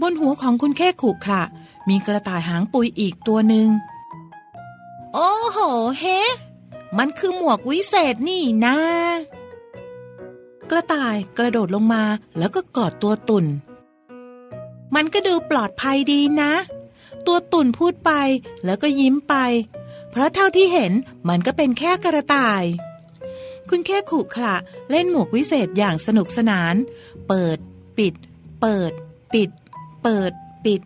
[0.00, 1.42] บนหัวของคุณแค่ขู่คละ
[1.88, 3.68] มีกระต่ายหางปุยอีกตัวหนึ่ง
[5.14, 5.58] โอ้โห
[5.98, 6.04] เฮ
[6.98, 8.76] มันคือหมวกวิเศษนี่นะ
[10.70, 12.04] กระต่ายกระโดดลงมา
[12.38, 13.46] แล้วก็กอดตัวตุ่น
[14.94, 16.52] มันก็ดูปลอดภัยดีนะ
[17.26, 18.10] ตัวตุ่นพูดไป
[18.64, 19.34] แล้วก็ยิ้มไป
[20.10, 20.92] เพราะเท่าที่เห็น
[21.28, 22.62] มันก็เป็นแค่กระต่าย
[23.68, 24.56] คุณแค่ขู่ขละ
[24.90, 26.74] เล่นหมวกวิเศษอย่างสนุกสนาน
[27.28, 27.58] เปิด
[27.98, 28.14] ปิด
[28.60, 28.92] เปิด
[29.32, 29.50] ปิด
[30.02, 30.32] เปิด
[30.64, 30.80] ปิด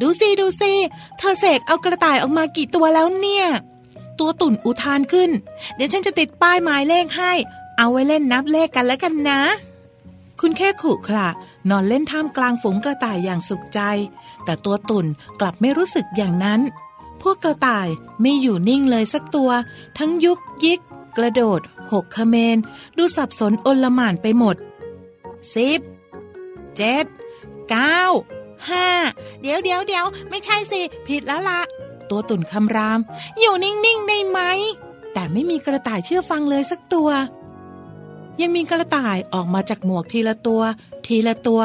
[0.00, 0.72] ดูสิดูสิ
[1.18, 3.46] เธอเสกเอากระต่ายออกมากี่ตัวแล้วเนี่ย
[4.20, 5.30] ตัวตุ่นอุทานขึ้น
[5.74, 7.32] เดี๋ยวฉันจะติดป้ายหมายเลขให้
[7.78, 9.40] เอาไว้เล่นนับเลขกันแล้วกันนะ
[10.40, 11.28] คุณแค่ขู่ขละ
[11.70, 13.80] นอนเล่นท่ามกลางฝูงกระต่ายอย่างสุขใจ
[14.44, 15.06] แต่ตัวตุ่น
[15.40, 16.60] กลับไม่รู้สึกอย่างนั้น
[17.22, 17.88] พวกกระต่าย
[18.20, 19.50] ไม่อยู่นิ่งเลยสักตัว
[19.98, 20.80] ทั้งยุกยิก
[21.16, 21.60] กระโดด
[21.92, 22.56] หกขเมน
[22.96, 24.56] ดูสับสนอนลหม่านไปหมด
[25.54, 25.80] สิบ
[26.76, 27.04] เจ็ด
[27.70, 28.00] เก้า
[28.70, 28.86] ห้า
[29.40, 31.60] เดี๋ยวเดี๋ยวเดี๋ยวไม่ใช่สิ ผิดแล้วละ
[32.10, 33.00] ตัวตุ่นคำราม
[33.40, 34.40] อยู่นิ่งๆได้ไหม
[35.12, 37.10] แต่ไม่มีกระต่ายเชื่อฟังเลยสักตัว
[38.40, 40.62] ยังมีกระต่ายออกมาจากหมวกทีละตัว
[41.06, 41.62] ทีละตัว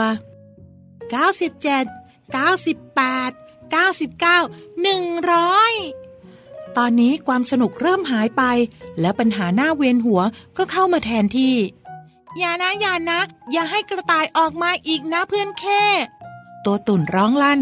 [1.14, 3.36] 97 98
[3.74, 8.44] 99 100 ตอนนี้ความสนุกเริ่มหายไป
[9.00, 10.22] และปัญหาหน้าเวียนหัว
[10.58, 11.56] ก็เข้ามาแทนที่
[12.38, 13.20] อย่านะอย่านะ
[13.52, 15.84] อย่าให้กระต่ายออกมาอีกนะเพื่อนแค่
[16.66, 17.62] ตัวตุ่นร้องลั่น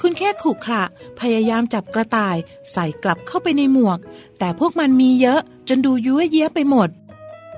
[0.00, 0.82] คุณแค่ขู่ขระ
[1.20, 2.36] พยายามจับกระต่าย
[2.72, 3.98] ใส่กลับเข้าไปในหมวก
[4.38, 6.88] แต่พวกมันมีเยอะจนดูยั่วเยี้ยไปหมด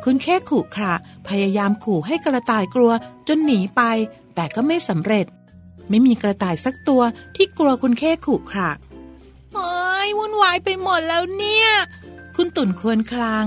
[0.04, 0.94] คุณแค่ขู่ขระ
[1.28, 2.92] พยายามขู่ให้กระต่ายกลัว
[3.28, 3.82] จนหนีไป
[4.34, 5.26] แต่ก็ไม่สำเร็จ
[5.88, 7.02] ไม่มีกระต่ายสักตัว
[7.36, 8.70] ที่กลัวคุณแค่ขู่ขระ
[9.52, 11.68] เฮ้ยวุ่นวายไปหมดแล้วเนี่ย
[12.36, 13.46] คุณตุ่นควรคลาง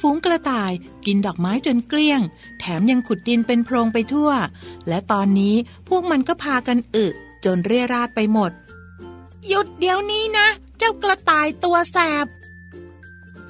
[0.00, 0.72] ฝูงกระต่าย
[1.06, 2.20] กินดอกไม้จนเกลี้ยง
[2.60, 4.30] แถมยังขุดดินเป็นโพรงไปทั่ว
[4.88, 5.54] และตอนนี้
[5.88, 7.06] พวกมันก็พากันอึ
[7.44, 8.52] จนเรียราดไปหมด
[9.48, 12.26] หยุดเดี๋ยวนี้นะ เจ้ากระต่ายตัวแสบ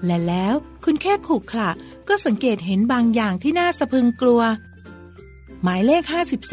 [0.05, 1.71] และแล้วคุณแค่ขู่ขละ
[2.09, 4.43] ก็สังเกตเห็นบางอย่างที่น่าสะพึงกลัว
[5.63, 6.03] หมายเลข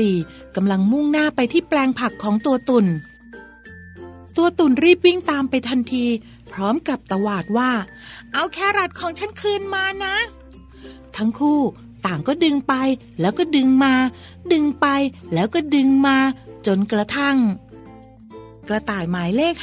[0.01, 2.85] 54กำลังมุ่งหน้าไปที่แปลงผักของตัวตุ่น
[4.37, 6.05] ตัวตุ่นรีบวิ่งตามไปทันที
[6.51, 7.71] พร้อมกับตวาดว่า
[8.33, 10.15] เอาแครอทของฉันคืนมานะ
[11.15, 11.59] ทั้งคู่
[12.05, 12.73] ต่างก็ดึงไป
[13.21, 13.93] แล้วก็ดึงมา
[14.51, 14.87] ดึงไป
[15.33, 16.17] แล้วก็ดึงมา
[16.71, 17.37] จนกระทั่ง
[18.67, 19.55] กระต่ายหมายเลข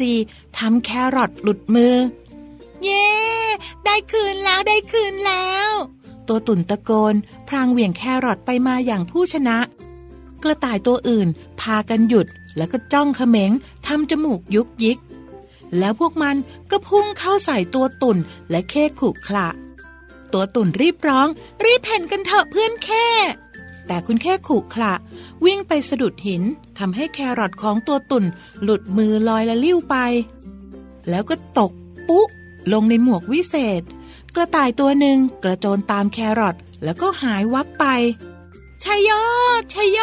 [0.00, 1.94] 54ทำแครอทหลุดมือ
[2.82, 3.08] เย้
[3.84, 5.68] ได้คืนแล้วได้คืนแล้ว
[6.28, 7.14] ตัวตุ่นตะโกน
[7.48, 9.58] พรางเหวี่ยงแครอทไปมาอย่างผู้ชนะ
[10.42, 11.28] กระต่ายตัวอื่น
[11.60, 13.50] พากันหยุดแล้วก็จ้องเขม็ง
[13.86, 14.98] ทำจมูกยุกยิก
[15.78, 16.36] แล้วพวกมัน
[16.70, 18.18] ก็พุ่งเข้าใส่ตัวตุ่น
[18.50, 19.48] และเค้ขลุขระ
[20.32, 21.28] ตัวตุ่นรีบร้อง
[21.64, 23.06] รีบเพ่นกันเถอะเพื่อนแค่
[23.88, 24.94] แต่คุณแค่ขลุขระ
[25.44, 26.42] วิ่งไปสะดุดหิน
[26.78, 28.24] ทำให้แครอทของตัวตุ่น
[28.62, 29.96] หลุดมือลอยละลิ้วไป
[31.08, 31.72] แล้วก็ตก
[32.08, 32.26] ปุ๊
[32.72, 33.82] ลงในหมวกวิเศษ
[34.34, 37.84] กระต่ายตัวหนึ่งกระโจนตามแครอทแล้วก็หายวับไป
[38.84, 39.10] ชัยโย
[39.72, 39.98] ชัยโย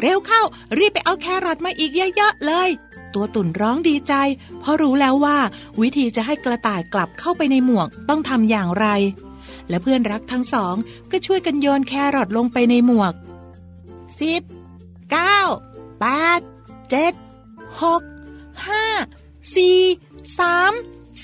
[0.00, 0.42] เร็วเข้า
[0.78, 2.68] รีบไปเอาแครอทมาอีกเยอะๆเลย
[3.14, 4.14] ตัวตุ่นร้องดีใจ
[4.60, 5.38] เพราะรู้แล้วว่า
[5.80, 8.86] วิธีจะให้กระต่ายกลับเข้าไปในหมวกต้องทำอย่างไร
[9.68, 10.74] และเพื่อนรักทั้งสอง
[11.10, 13.14] ก็ช่วยกันโยนแครอทลงไปในหมวก
[14.20, 14.42] สิบ
[15.10, 15.40] เก้า
[16.00, 16.06] แป
[16.38, 16.40] ด
[16.90, 17.12] เจ็ด
[17.82, 18.02] หก
[18.66, 18.84] ห้า
[19.54, 19.78] สี่
[20.38, 20.72] สาม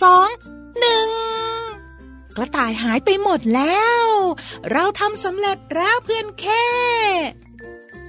[0.03, 0.28] สอง
[0.80, 1.09] หนึ่ง
[2.36, 4.03] กระต่ายหายไปหมดแล้ว
[4.72, 6.66] เราทำสำเร็จแล้วเพื่อนแค่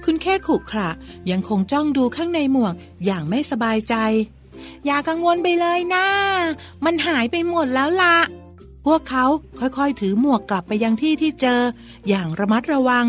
[0.04, 0.90] คุณแค่ขุขระ
[1.30, 2.74] ยังคงจ้องดูข้างในหมวก
[3.04, 3.94] อย่างไม่สบายใจ
[4.86, 6.06] อย่ากังวลไปเลยนะ
[6.84, 8.16] มันหายไปหมดแล้วละ
[8.84, 9.24] พวกเขา
[9.58, 11.60] ค่อยๆ ถือหมวกกลับไปยังที่ที่เจอ
[12.08, 13.06] อย่างระมัดระวัง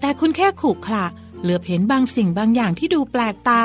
[0.00, 1.06] แต่คุณแค่ขู่ขละ
[1.40, 3.62] เหลือเห็นบางสิ่งบางอย่างที่ดูแปลกตา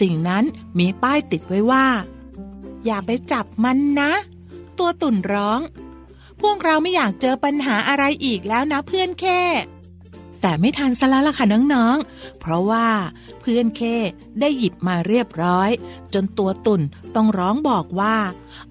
[0.00, 0.44] สิ่งนั้น
[0.78, 1.86] มีป้ายติดไว้ว่า
[2.86, 4.12] อย่าไปจับมันนะ
[4.78, 5.60] ตัวตุ่นร้อง
[6.40, 9.40] พวกเราไม่อยากเจอปัญหาอะไรอีกแล้วนะเพื่อนแค่
[10.40, 12.86] แต่ไม่ทันซะแล้วล่ะค่ะน้องๆ เพราะว่า
[13.40, 13.82] เพื่อนเค
[14.40, 15.70] ได้หยิบมาเรียบร้อย
[16.14, 16.80] จนตัวตุ่น
[17.14, 18.16] ต้องร้องบอกว่า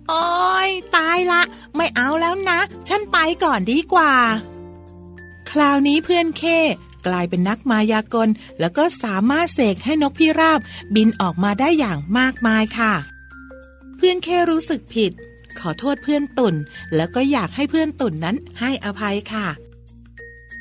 [0.07, 1.41] โอ้ยตายละ
[1.75, 2.59] ไม่เอาแล้วนะ
[2.89, 4.13] ฉันไปก่อนดีกว่า
[5.51, 6.43] คราวนี้เพื่อนเค
[7.07, 10.59] กลายเป็นนักมายากล แล้วก็สามารถเสกให้นกพิราบ
[10.95, 12.93] บินออกมาได้อย่างมากมายค่ะ
[13.97, 15.11] เพื่อนเครู้สึกผิด
[15.59, 16.55] ขอโทษเพื่อนตุ่น
[16.95, 19.47] แล้วก็อยากให้เพื่อนตุ่นนั้นให้อภัยค่ะ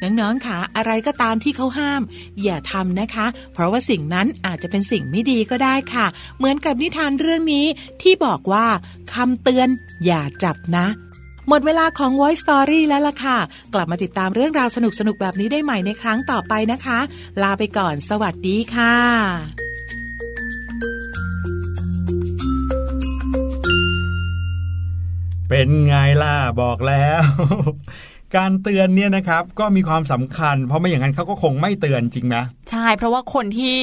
[0.03, 2.03] น้องๆค่ะอะไรก็ตามที่เขาห้าม
[2.42, 6.07] อย่าทำนะคะ เพราะว่าสิ่งนั้นอาจจะเป็นสิ่งไม่ดีก็ได้ค่ะ
[6.38, 7.66] เหมือนกับนิทานเรื่องนี้
[8.03, 8.66] ที่บอกว่า
[9.14, 9.68] คำเตือน
[10.05, 10.86] อย่าจับนะ
[11.49, 13.38] หมดเวลาของ Voice Story แล้วล่ะค่ะ
[13.74, 16.99] กลับมาติดตามเรื่องราวสนุกๆ แบบนี้ได้ใหม่ในครั้งต่อไปนะคะ
[17.42, 18.94] ลาไปก่อน สวัสดีค่ะ
[25.49, 27.22] เป็นไงล่ะ บอกแล้ว
[28.37, 32.37] การเตือนเนี่ยนะครับก็มีความสำคัญ เพราะไม่อย่างนั้นเขาก็คงไม่เตือนจริงไหม
[32.70, 33.76] ใช่เพราะว่าคนที่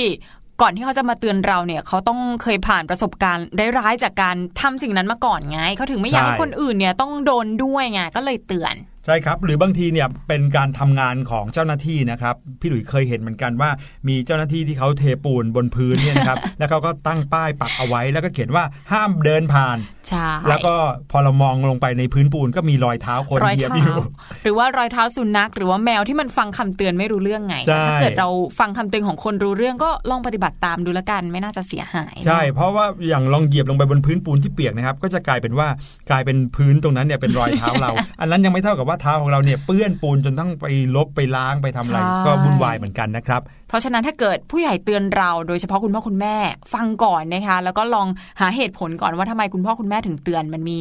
[0.62, 3.46] ก่อนที่เขาจะมาเตือนเราเนี่ยเขาต้องเคยผ่านประสบการณ์
[3.80, 8.76] ร้ายๆจากการทำสิ่งนั้นมาก่อนไงเขาถึงไม่อยากใช่ให้คนอื่นเนี่ยต้องโดนด้วยไงก็เลยเตือน
[9.06, 13.70] ใช่ครับหรือบางทีเนี่ยเป็นการทำงานของเจ้าหน้าที่นะครับพี่หลุยเคยเห็นเหมือนกันว่า
[14.08, 19.78] มีเจ้าหน้าที่ที่เขาเทปูนบนพื้นเนี่ยนะครับแล้วเขาก็ตั้งป้ายปักเอาไว้ แล้วก็เขียนว่าห้ามเดินผ่าน
[20.10, 20.76] ใช่แล้วก็
[21.12, 23.96] พอเรามองลงไปในพื้นปูนก็มีรอยเท้าคนรอยเหยียบเท้าอยู่
[24.44, 28.30] หรือว่ารอยเท้าสุนัขหรือว่าแมวที่มันฟังคำเตือนไม่รู้เรื่องไงใช่ถ้าเกิดเรา
[28.60, 35.68] ฟังคำเตือนของคนรู้เรื่องก็ลองปฏิบัติตามดูแล้วกันไม่น่าจะเสียหาย ใช่ เพราะว่าอย่างลองเหยียบลงไปบนพื้นปูนที่เปียกนะครับ ก็จะกลายเป็นว่า
[36.10, 37.92] กลายเป็นพื้นตรงนั้นเนี่ยเป็นรอยเท้าเรา
[38.22, 40.66] อันนั้นยังไม่เท่ากับว่าเท้าของเราเนี่ยเปื้อนปูนจนต้องไป
[40.96, 46.36] ลบไปล้างไปทำอะไรก็วุ่นวายเหมือนกันนะครับเพราะฉะนั้นถ้าเกิดผู้ใหญ่เตือนเราโดยเฉพาะคุณพ่อคุณแม่
[46.74, 48.08] ฟังก่อนนะคะ แล้วก็ลอง
[48.40, 50.78] หาเหตุผลก่อนว่าทำไมคุณพ่อคุณแม่ถึงเตือนมันมี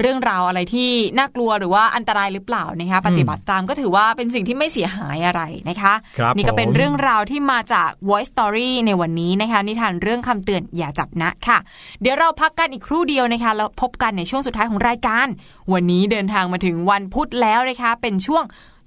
[0.00, 11.58] เรื่องราวอะไรที่น่ากลัวหรือว่าอันตรายหรือเปล่านะคะปฏิบัติตามก็ถือว่าเป็นสิ่งที่ไม่เสียหายอะไรนะคะครับนี่ก็เป็นผมเรื่องราวที่มาจาก Voice Story ในวันนี้นะคะ นิทานเรื่องคำเตือนอย่าจับนะค่ะ
[12.00, 15.26] เดี๋ยวเราพักกันอีกครู่เดียวนะคะแล้วพบกันในช่วงสุดท้ายของรายการ
[15.72, 18.44] วันนี้เดินทางมาถึงวันพุธแล้วนะคะ เป็นช่วง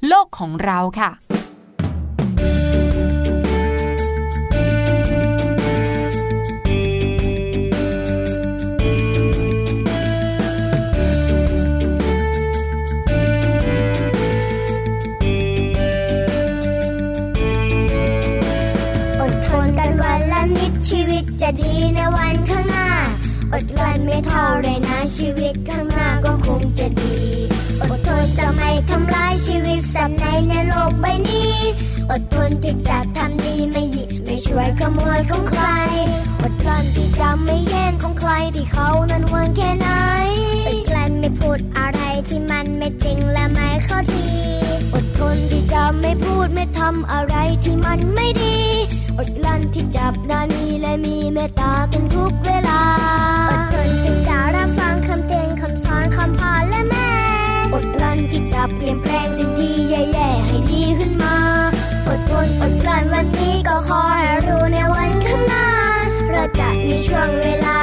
[0.08, 1.12] โลกของเราค่ะ
[21.50, 22.90] จะดีในวันข้างหน้า
[23.52, 27.18] อดกลั้นไม่ท้อเลยนะชีวิตข้างหน้าก็คงจะดี
[27.82, 31.54] อดทนจะไม่ทำร้ายชีวิตสัตว์ในในโลกใบนี้
[32.12, 35.64] อดทนที่จะทำดีไม่หยิบไม่ช่วยขโมยของใคร
[36.42, 39.88] อดกลั้นที่จะไม่แย่งของใครที่เขานั้นหวงแค่ไหน
[40.68, 44.26] อดกลั้นไม่พูดอะไรที่มันไม่จริงและไม่เข้าที
[44.94, 48.58] อดทนที่จะไม่พูดไม่ทำอะไรที่มันไม่ดี
[49.18, 52.82] อดกลั้นที่จับนานีและมีเมตตากันทุกเวลา
[53.52, 53.62] อด
[58.68, 61.36] นที่จะเปลี่ยนแปลงสิ่งที่แย่ๆให้ดีขึ้นมา
[62.06, 65.68] อดทนอดกลั้นวันนี้ก็ขอให้รู้ในวันข้างหน้า
[66.32, 67.80] เราจะมีช่วงเวลา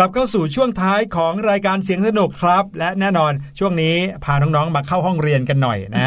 [0.00, 6.00] กลับเข้าสู่ช่วงท้ายของรายการเสียงสนุกครับ และแน่นอนช่วงนี้พาน้องๆมาเข้าห้องเรียนกันหน่อยนะ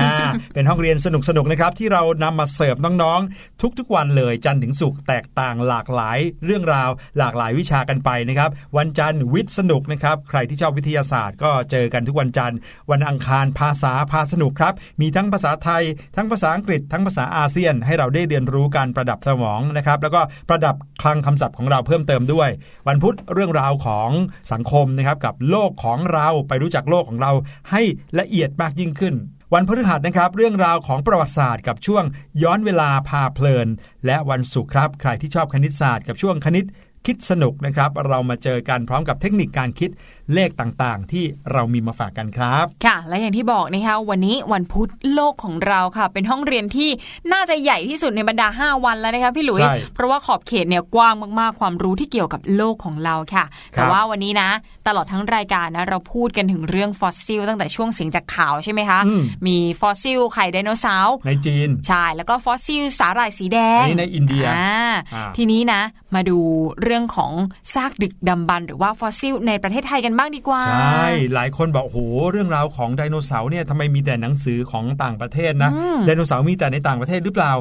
[0.53, 1.07] เป็นห้องเรียนส
[1.37, 12.57] นุกๆนะครับที่เรานำมาเสิร์ฟน้องๆ ทุกๆวันเลยจันทร์ถึงศุกร์แตกต่างหลากหลายเรื่องราว หลากหลายวิชากันไปนะครับ วันจันทร์วิทย์สนุกนะครับ ใครที่ชอบวิทยาศาสตร์ก็เจอกันทุกวันจันทร์
[12.91, 15.83] วันอังคารภาษาพาสนุกครับมีทั้งภาษาไทย
[16.15, 22.49] ทั้งภาษาอังกฤษ ทั้งภาษาอาเซียน ให้เราได้เรียนรู้การประดับสมองนะครับ แล้วก็ประดับคลังคำศัพท์ของเราเพิ่มเติมด้วย
[22.87, 24.09] วันพุธเรื่องราวของ
[24.51, 27.31] สังคมนะครับกับโลกของเราไปรู้จักโลกของเรา
[27.71, 27.81] ให้
[28.19, 29.15] ละเอียดมากยิ่งขึ้น
[29.55, 32.03] วันพฤหัสนะครับ เรื่องราวของประวัติศาสตร์กับช่วง
[32.43, 33.67] ย้อนเวลาพาเพลิน
[34.05, 36.65] และวันศุกร์ครับ ใครที่ชอบคณิตศาสตร์กับช่วงคณิต
[37.05, 39.89] คิดสนุกนะครับ เรามาเจอกันพร้อมกับเทคนิคการคิด
[40.33, 46.89] เลขต่างๆ ที่เรามีมาฝากกันครับ ค่ะ และอย่างที่บอกนะคะวันนี้วันพุธโลกของเราค่ะ เป็นห้องเรียนที่
[47.33, 54.49] น่าจะใหญ่ที่สุดในบรรดา 5 วันแล้วนะคะพี่หลุยใช่เพราะว่าขอบเขตเนี่ยกว้างมากๆ ความรู้ที่เกี่ยวกับโลกของเราค่ะ แต่ว่าวันนี้นะ
[54.87, 65.81] ตลอดทั้งรายการนะเราพูดกันถึงเรื่องฟอสซิลตั้งแต่ช่วงเสียงจากข่าวใช่ไหมคะอืมมีฟอสซิลไข่ไดโนเสาร์ในจีนใช่แล้วก็ฟอสซิลสาหร่ายสีแดงอันนี้ในอินเดียอ่าอ่าทีนี้นะ
[66.15, 66.39] มาดู
[66.81, 67.31] เรื่องของ
[67.73, 71.99] ซากดึกดำบรรพ์หรือว่าฟอสซิลในประเทศไทยกันบ้างดีกว่า ใช่ หลายคนบอกโอ้โห
[72.31, 77.53] เรื่องราวของไดโนเสาร์เนี่ยทำไมมีแต่หนังสือของต่างประเทศนะอืมไดโนเสาร์มีแต่ในต่างประเทศหรือเปล่า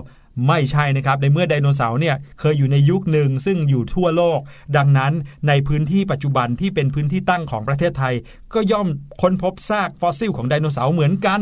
[0.46, 4.40] ไม่ใช่นะครับ ในเมื่อไดโนเสาร์เนี่ยเคยอยู่ในยุคหนึ่งซึ่งอยู่ทั่วโลก
[4.76, 5.12] ดังนั้น
[5.48, 8.14] ในพื้นที่ปัจจุบันที่เป็นพื้นที่ตั้งของประเทศไทย
[8.54, 8.88] ก็ย่อม
[9.22, 11.40] ค้นพบซากฟอสซิลของไดโนเสาร์เหมือนกัน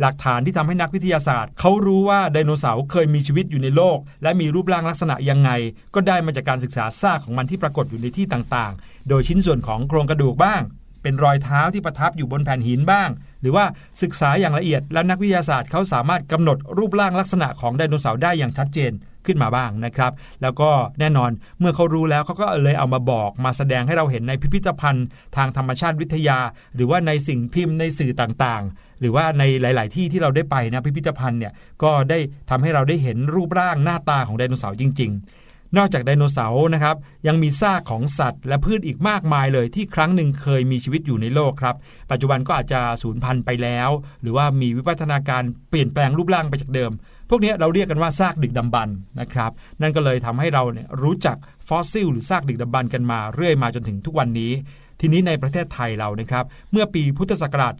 [0.00, 5.50] หลักฐานที่ทำให้นักวิทยาศาสตร์เขารู้ว่าไดโนเสาร์เคยมีชีวิตอยู่ในโลก และมีรูปร่างลักษณะยังไง
[5.94, 10.62] ก็ได้มาจากการศึกษาซากของมันที่ปรากฏอยู่ในที่ต่างๆ โดยชิ้นส่วนของโครงกระดูกบ้าง
[11.04, 13.08] เป็นรอยเท้าที่ประทับอยู่บนแผ่นหินบ้าง
[13.40, 13.64] หรือว่า
[14.02, 18.92] ศึกษาอย่างละเอียด แล้วนักวิทยาศาสตร์เขาสามารถกำหนดรูปร่างลักษณะของไดโนเสาร์ได้อย่างชัดเจน
[19.26, 26.38] ขึ้นมาบ้างนะครับ แล้วก็แน่นอนเมื่อเขารู้แล้วเขาก็เลยเอามาบอกมาแสดงให้เราเห็นในพิพิธภัณฑ์ ทางธรรมชาติวิทยา
[26.74, 31.52] หรือว่าในสิ่งพิมพ์ในสื่อต่างๆ หรือว่าในหลาย ๆ ที่ที่เราได้ไปนะพิพิธภัณฑ์เนี่ย
[31.82, 32.18] ก็ได้
[32.50, 35.43] ทำให้เราได้เห็นรูปร่างหน้าตาของไดโนเสาร์จริง ๆ
[35.76, 36.96] นอกจากไดโนเสาร์นะครับ
[37.26, 41.76] ยังมีซากของสัตว์ และพืชอีกมากมายเลยที่ครั้งหนึ่งเคยมีชีวิตอยู่ในโลกครับ
[42.10, 43.90] ปัจจุบันก็อาจจะสูญพันธุ์ไปแล้ว
[44.22, 46.92] หรือว่ามีวิวัฒนาการเปลี่ยนแปลงรูปร่างไปจากเดิม
[47.30, 49.50] พวกนี้เราเรียกกันว่าซากดึกดำบรรพ์นะครับ
[49.80, 51.36] นั่นก็เลยทำให้เราเนี่ยรู้จัก
[51.68, 54.52] ฟอสซิลหรือซากดึกดำบรรพ์กันมาเรื่อยมาจนถึงทุกวันนี้
[55.00, 57.74] ทีนี้ในประเทศไทยเรานะครับ เมื่อปีพุทธศักราช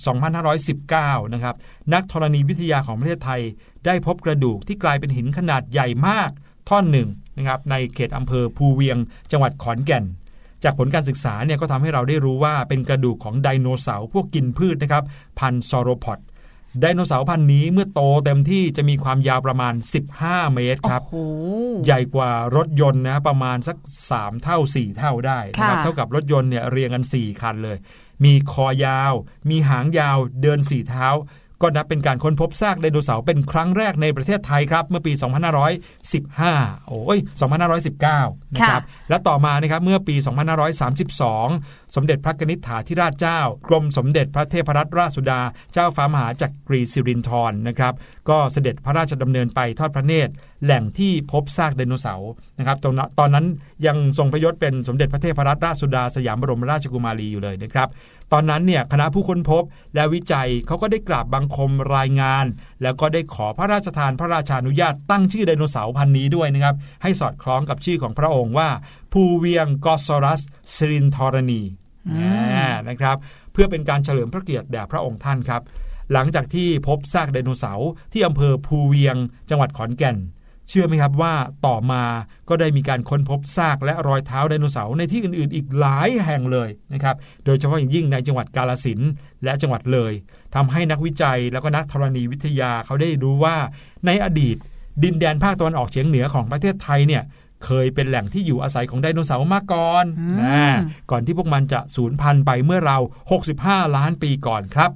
[0.65, 1.55] 2519 นะครับ
[1.95, 3.41] นักธรณีวิทยาของประเทศไทย
[3.87, 6.31] ได้พบกระดูกที่กลายเป็นหินขนาดใหญ่มาก
[6.69, 8.99] ท่อนหนึ่ง นะครับในเขตอำเภอภูเวียง
[9.33, 10.05] จังหวัดขอนแก่น
[10.65, 15.05] จากผลการศึกษาเนี่ยก็ทำให้เราได้รู้ว่าเป็นกระดูกของไดโนเสาร์พวกกินพืชนะครับ
[15.39, 16.21] พันธุ์ซอโรพอด
[16.81, 19.75] ไดโนเสาร์พันธุ์นี้เมื่อโตเต็มที่จะมีความยาวประมาณ
[20.15, 21.17] 15 เมตรครับโอ้โห
[21.85, 23.77] ใหญ่กว่ารถยนต์นะประมาณสัก
[24.11, 27.77] 3 เท่า 4 เท่าได้นะครับค่ะเท่ากับรถยนต์เนี่ยเรียงกัน 4 คันเลย
[28.25, 29.13] มีคอยาว
[29.51, 31.09] มีหางยาวเดิน4เท้า
[31.63, 37.19] ก็นับเป็นการค้นพบซากไดโนเสาร์เป็นครั้งแรกในประเทศไทยครับ เมื่อปี 2515 โอ้ย
[37.87, 40.17] 2519 นะครับ และต่อมานะครับเมื่อปี
[41.01, 45.41] 2532 สมเด็จพระกนิษฐาธิราชเจ้า กรมสมเด็จพระเทพรัตนราชสุดา
[45.73, 47.93] เจ้าฟ้ามหาจักรีสิรินธรนะครับ
[48.29, 50.33] ก็เสด็จพระราชดำเนินไปทอดพระเนตร
[50.65, 53.47] แหล่งที่พบซากไดโนเสาร์นะครับตรงนั้นตอนนั้น
[53.87, 57.89] ยังทรงพระยศเป็นสมเด็จพระเทพรัตนราชสุดาสยามบรมราชกุมารีอยู่เลยนะครับ
[58.33, 59.63] ตอนนั้นเนี่ยคณะผู้ค้นพบ
[59.95, 62.45] และวิจัยเขาก็ได้กราบบังคมรายงาน
[62.83, 68.69] แล้วก็ได้ขอพระราชทานพระราชานุญาตตั้งชื่อไดโนเสาร์พันธุ์นี้ด้วยนะครับ ให้สอดคล้องกับชื่อของพระองค์ว่า
[69.13, 70.41] ภูเวียงกอสรัส
[70.75, 71.63] สรินทรณี
[72.11, 73.17] อ่านะครับ
[73.53, 75.63] เพื่อเป็นการเฉลิมพระเกียรติแด่พระองค์ท่านครับ
[76.15, 79.17] หลังจากที่พบซากไดโนเสาร์ที่อำเภอภูเวียง
[79.51, 80.17] จังหวัดขอนแก่น
[80.69, 81.35] เชื่อไหมครับว่า
[81.67, 82.05] ต่อมา
[82.49, 89.01] ก็ได้มีการค้นพบซากและรอยเท้าไดโนเสาร์ในที่อื่นๆ อีกหลายแห่งเลยนะครับโดยเฉพาะอย่างยิ่งในจังหวัดกาลสิน
[89.45, 90.13] และจังหวัดเลย
[90.55, 93.57] ทำให้นักวิจัยแล้วก็นักธรณีวิทยาเขาได้รู้ว่า
[94.07, 94.57] ในอดีต
[95.05, 97.23] ดินแดนภาคตะวันออกเฉียงเหนือของประเทศไทยเนี่ย
[97.65, 100.65] เคยเป็นแหล่งที่อยู่อาศัยของไดโนเสาร์มาก่อนอนะ
[101.11, 102.99] ก่อนที่พวกมันจะสูญพันธุ์ไปเมื่อเรา
[103.47, 104.91] 65 ล้านปีก่อนครับ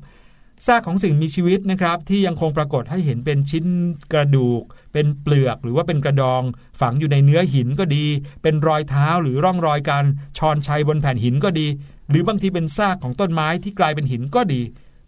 [0.66, 3.64] ซากของสิ่งมีชีวิตนะครับที่ยังคงปรากฏให้เห็นเป็นชิ้น
[4.12, 6.42] กระดูก เป็นเปลือกหรือว่าเป็นกระดอง
[6.80, 8.04] ฝังอยู่ในเนื้อหินก็ดี
[8.42, 10.04] เป็นรอยเท้าหรือร่องรอยการ
[10.38, 11.66] ชอนชัยบนแผ่นหินก็ดี
[12.10, 14.60] หรือบางทีเป็นซากของต้นไม้ที่กลายเป็นหินก็ดี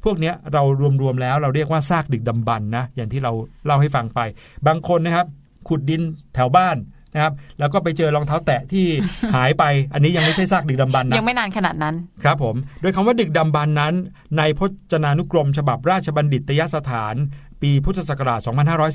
[0.04, 0.62] พวกเนี้ยเรา
[1.02, 3.32] รวมๆแล้วเราเรียกว่าซากดึกดำบรรพ์นะอย่างที่เรา
[3.66, 4.20] เล่าให้ฟังไป
[4.66, 5.26] บางคนนะครับ
[5.68, 6.02] ขุดดิน
[6.34, 6.76] แถวบ้าน
[7.14, 8.86] นะครับแล้วก็ไปเจอรองเท้าแตะที่
[9.34, 13.94] หายไป อันนี้ยังไม่ใช่ซากดึกดำบรรพ์นะยังไม่นานขนาดนั้น ครับผม โดยคำว่าดึกดำบรรพ์นั้น
[14.38, 14.60] ในพ
[14.92, 17.14] จนานุกรม ฉบับราชบัณฑิตยสถาน
[17.62, 18.40] ปีพุทธศักราช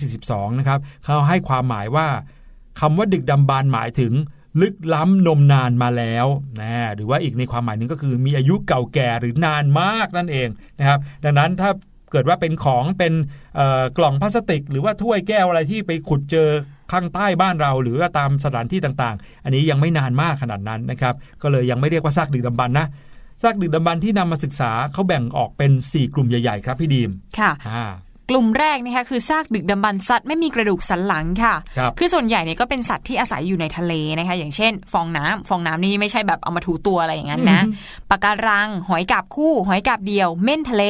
[0.01, 2.07] 2542 นะครับเขาให้ความหมายว่า
[2.79, 4.13] คำว่าดึกดำบรรพ์หมายถึง
[4.61, 6.25] ลึกล้ำนมนานมาแล้ว
[6.61, 10.47] นะหรือว่าอีกในความหมายหนึ่งก็คือมีอายุเก่าแก่หรือนานมากนั่นเอง
[10.79, 11.69] นะครับ ดังนั้นถ้า
[12.15, 13.13] เกิดว่าเป็นของเป็น
[13.55, 16.49] เอ่อกล่องพลาสติก หรือว่าถ้วยแก้วอะไรที่ไปขุดเจอ
[16.91, 22.87] ข้างใต้บ้านเรา หรือว่าตามสถานที่ต่างๆ อันนี้ยังไม่นานมากขนาดนั้นนะครับ ก็เลยยังไม่เรียกว่าซากดึกดำบรรพ์นะ
[23.41, 27.09] ซากดึกดำบรรพ์ที่นำมาศึกษาเขาแบ่งออกเป็น 4 กลุ่มใหญ่ๆ ครับพี่ดีม
[27.39, 27.83] ค่ะอ่า
[28.29, 37.61] กลุ่มแรกนะคะคือซากดึกดำบรรพ์สัตว์ไม่มีกระดูกสันหลังค่ะครับอส่วนใหญ่เนี่ยก็เป็นสัตว์ที่อาศัยอยู่ในทะเลนะคะ อย่างเช่น ฟองน้ำฟองน้ำนี่ไม่ใช่แบบเอามาถูตัวอะไรอย่างนั้นนะ
[38.09, 40.83] ปะการัง หอยกาบคู่ หอยกาบเดียว เม่นทะเล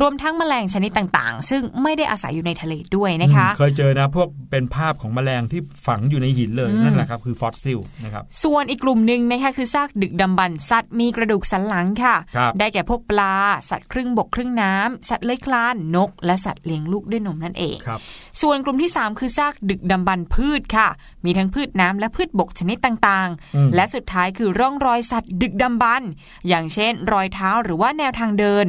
[0.00, 13.34] รวมทั้งแมลงชนิดต่างๆ ซึ่งไม่ได้อาศัยอยู่ในทะเลด้วยนะคะอืมเคยเจอนะพวกเป็นภาพของแมลงที่ฝังอยู่ในหินเลยอืมนั่นแหละครับคือฟอสซิลนะครับส่วนอีกกลุ่มหนึ่งนะคะคือซากดึกดำบรรพ์สัตว์มีกระดูกสันหลังค่ะครับได้แก่พวกปลา
[13.70, 18.00] สัตว์ครึ่งบกครึ่งน้ำสัตว์เลื้อยคลานนก และสัตว์เลี้ยงลูกด้วยนมนั่นเองครับ
[18.40, 20.88] ส่วนกลุ่มที่ 3 คือซากดึกดำบรรพ์พืชค่ะ
[21.24, 26.08] มีทั้งพืชน้ำและพืชบกชนิดต่างอืมๆและสุดท้ายคือร่องรอยสัตว์ดึกดำบรรพ์
[26.48, 28.66] อย่างเช่น รอยเท้าหรือว่าแนวทางเดิน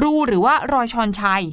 [0.00, 1.44] รูหรือว่ารอยชอนชัย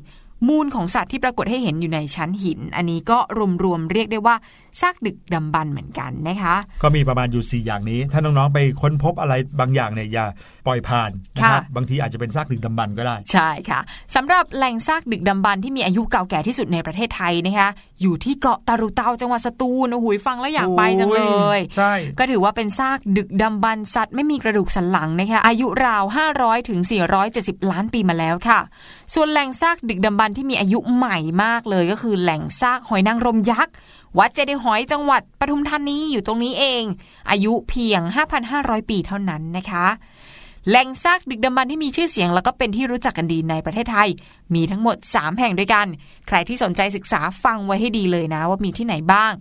[0.48, 3.18] มูลของสัตว์ที่ปรากฏให้เห็นอยู่ในชั้นหิน อันนี้ก็
[3.64, 4.36] รวมๆเรียกได้ว่า
[4.82, 10.26] ซากดึกดำบรรพ์เหมือนกันนะคะ ก็มีประมาณอยู่ 4 อย่างนี้ ถ้าน้อง ๆ ไปค้นพบอะไรบางอย่างเนี่ยอย่า
[10.68, 13.80] ปล่อยผ่านนะครับค่ะบางทีอาจจะเป็นซากดึกดำบรรพ์ก็ได้ ใช่ค่ะ
[14.16, 17.70] สำหรับแหล่งซากดึกดำบรรพ์ที่มีอายุเก่าแก่ที่สุดในประเทศไทยนะคะ
[18.02, 21.22] อยู่ที่เกาะตารุเตาจังหวัดสตูลโอ้โหฟังแล้วอยากไปจังเล
[21.58, 26.04] ยใช่ก็ถือว่าเป็นซากดึกดำบรรพ์สัตว์ไม่มีกระดูกสันหลังนะคะอายุราว
[26.38, 26.80] 500ถึง
[27.26, 28.60] 470 ล้านปีมาแล้วค่ะ
[29.14, 33.74] ส่วนแหล่งซากดึกดำบรรพ์ที่มีอายุใหม่มากเลยก็คือแหล่งซากหอยนางรมยักษ์
[34.20, 36.84] วัดเจดีย์หอยจังหวัดปทุมธานีอยู่ตรงนี้เอง
[37.30, 38.02] อายุเพียง
[38.46, 39.86] 5,500 ปีเท่านั้นนะคะ
[40.70, 44.10] แหล่งซากดึกดำบรรพ์ที่มีชื่อเสียงแล้วก็เป็นที่รู้จักกันดีในประเทศไทย
[44.54, 45.88] มีทั้งหมด 3 แห่งด้วยกัน
[46.28, 49.32] ใครที่สนใจศึกษาฟังไว้ให้ดีเลยนะว่ามีที่ไหนบ้าง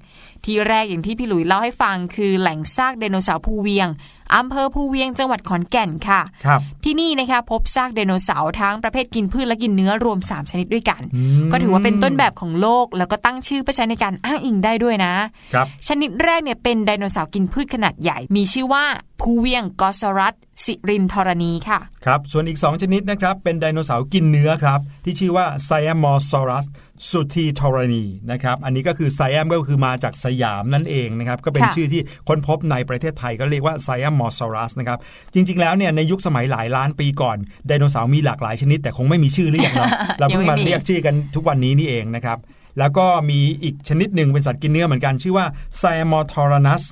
[0.47, 3.89] ที่แรกอย่างที่พี่หลุยเล่าให้ฟังคือแหล่งซากไดโนเสาร์ภูเวียง
[4.37, 15.15] อำเภอภูเวียงจังหวัดขอนแก่นค่ะครับที่นี่นะคะพบซากไดโนเสาร์ทั้งประเภทกินพืชและกินเนื้อรวม 3 ชนิดด้วยกันอืมก็ถือว่าเป็นต้นแบบของโลก แล้วก็ตั้งชื่อเพื่อใช้ในการอ้างอิงได้ด้วยนะ
[15.55, 18.85] ครับชนิดแรกเนี่ยเป็นไดโนเสาร์กินพืชขนาดใหญ่ มีชื่อว่า
[19.21, 20.35] ภูเวียงโกซอรัส
[20.65, 26.67] สิรินธรเนค่ะ ครับ ส่วนอีก 2 ชนิดนะครับ เป็นไดโนเสาร์กินเนื้อครับ ที่ชื่อว่าไซแอมโมซอรัส
[27.11, 34.99] สุธีธรนีนะครับอันนี้ก็คือ Siam ก็คือมาจากสยามนั่นเองนะครับก็เป็นค่ะชื่อที่ค้นพบในประเทศไทยก็เรียกว่าไซแอมโมซอรัสนะครับ
[35.35, 37.37] จริง ๆ แล้วเนี่ยในยุคสมัยหลายล้านปีก่อน
[37.67, 42.39] ไดโนเสาร์มีหลากหลายชนิด แต่คงไม่มีชื่อเรียกเนาะเราเพิ่งมาเรียกชื่อกันทุกวันนี้นี่เองนะครับ
[42.79, 45.47] แล้วก็มีอีกชนิดหนึ่งเป็นสัตว์กินเนื้อเหมือนกันชื่อว่า
[45.79, 46.83] ไซแอมโมไทรันนัส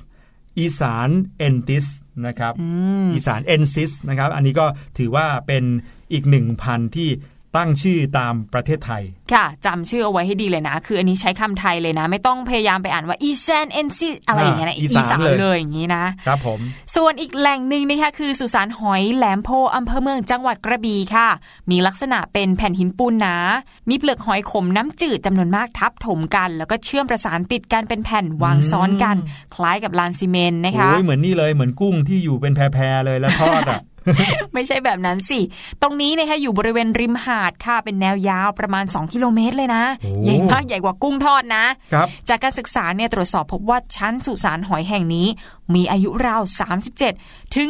[0.59, 1.85] อีสานเอนซิส
[2.27, 2.53] นะครับ
[3.13, 4.65] อีสานเอนซิสนะครับอันนี้ก็
[4.97, 5.63] ถือว่าเป็น
[6.13, 7.09] อีกหนึ่งพันธุ์ที่
[7.57, 16.59] ตั้งชื่อตามประเทศไทย ค่ะจำชื่อเอาไว้ให้ดีเลยนะ คืออันนี้ใช้คำไทยเลยนะ ไม่ต้องพยายามไปอ่านว่าอีแซนเอนซิสอะไรอย่างเงี้ยนะอ่าอีสานเลยเลยอย่างนี้นะครับผม
[16.95, 21.27] ส่วนอีกแหล่งหนึ่งนะคะคือสุสานหอยแหลมโพอำเภอเมืองจังหวัดกระบี่ค่ะ
[21.71, 23.35] มีลักษณะเป็นแผ่นหินปูนหนา
[23.89, 29.17] มีเปลือกหอยขมน้ำจืดจำนวนมากทับถมกัน แล้วก็เชื่อมประสานติดกันเป็นแผ่นวางซ้อนกัน
[29.55, 33.81] คล้ายกับลานซีเมนต์นะคะโอ้ยเหมือนนี่เลยเหมือนกุ้งที่อยู่เป็นแพรๆเลยแล้วทอดอะ
[34.53, 35.39] ไม่ใช่แบบนั้นสิ
[35.81, 45.27] ตรงนี้นะคะอยู่บริเวณริมหาดค่ะ เป็นแนวยาวประมาณ 2 กิโลเมตรเลยนะโอ้ใหญ่มากใหญ่กว่ากุ้งทอดนะครับจากการศึกษาเนี่ยตรวจสอบพบว่าชั้นสุสานหอยแห่งนี้
[45.75, 46.41] มีอายุราว
[46.99, 47.69] 37 ถึง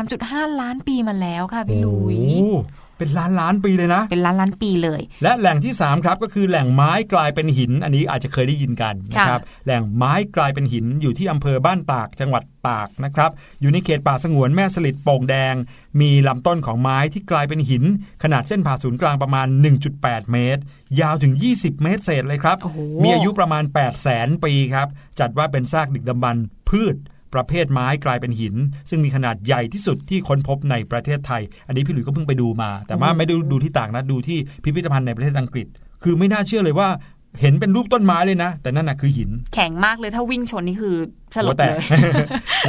[0.00, 2.60] 33.5 ล้านปีมาแล้วค่ะพี่ลุยโอ้
[2.98, 13.30] เป็นล้านล้านๆปีเลยนะ เป็นล้านล้านปีเลย และแหล่งที่ 3 ครับก็คือแหล่งไม้กลายเป็นหิน อันนี้อาจจะเคยได้ยินกันนะครับ แหล่งไม้กลายเป็นหินอยู่ที่อำเภอบ้านตากจังหวัดตากนะครับ
[13.60, 15.54] อยู่ในเขตป่าสงวนแม่สลิดโป่งแดง
[16.00, 17.84] มีลำต้นของไม้ที่กลายเป็นหิน
[18.22, 19.46] ขนาดเส้นผ่าศูนย์กลางประมาณ
[19.88, 20.62] 1.8 เมตร
[21.00, 24.88] ยาวถึง 20 เมตรเศษเลยครับโอ้โหมีอายุประมาณ 8 0 0แสนปีครับ
[25.20, 26.96] จัดว่าเป็นซากดึกดำบรรพ์พืช
[27.36, 28.54] ประเภทไม้กลายเป็นหิน
[28.90, 35.66] ซึ่งมีขนาดใหญ่ที่สุดที่ค้นพบในประเทศไทย อันนี้พี่หลุยส์ก็เพิ่งไปดูมา แต่ว่าไม่ได้ดูที่ต่างนะดูที่พิพิธภัณฑ์ในประเทศอังกฤษ
[36.02, 36.88] คือไม่น่าเชื่อเลยว่า
[37.40, 40.96] เห็นเป็นรูปต้นไม้เลยนะ แต่นั่นนะคือหิน แข็งมากเลยถ้าวิ่งชนนี่คือ
[41.34, 41.78] สลหัวบแตเลกย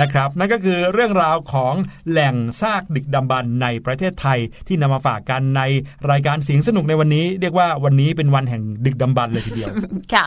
[0.01, 1.74] นะครับ นั่นก็คือเรื่องราวของ
[2.09, 5.61] แหล่งซากดึกดำบรรพ์ในประเทศไทยที่นำมาฝากกันใน
[6.11, 9.74] รายการเสียงสนุกในวันนี้ เรียกว่าวันนี้เป็นวันแห่งดึกดำบรรพ์เลยทีเดียว
[10.13, 10.24] ค่ะ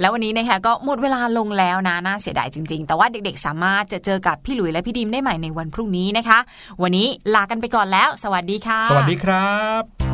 [0.00, 6.38] แล้ววันนี้นะคะก็หมดเวลาลงแล้วนะน่าเสียดายจริง ๆ แต่ว่าเด็กๆ สามารถจะเจอกับพี่หลุยและพี่ดิมได้ใหม่ในวันพรุ่งนี้นะคะ
[6.82, 10.13] วันนี้ลากันไปก่อนแล้ว สวัสดีค่ะ สวัสดีครับ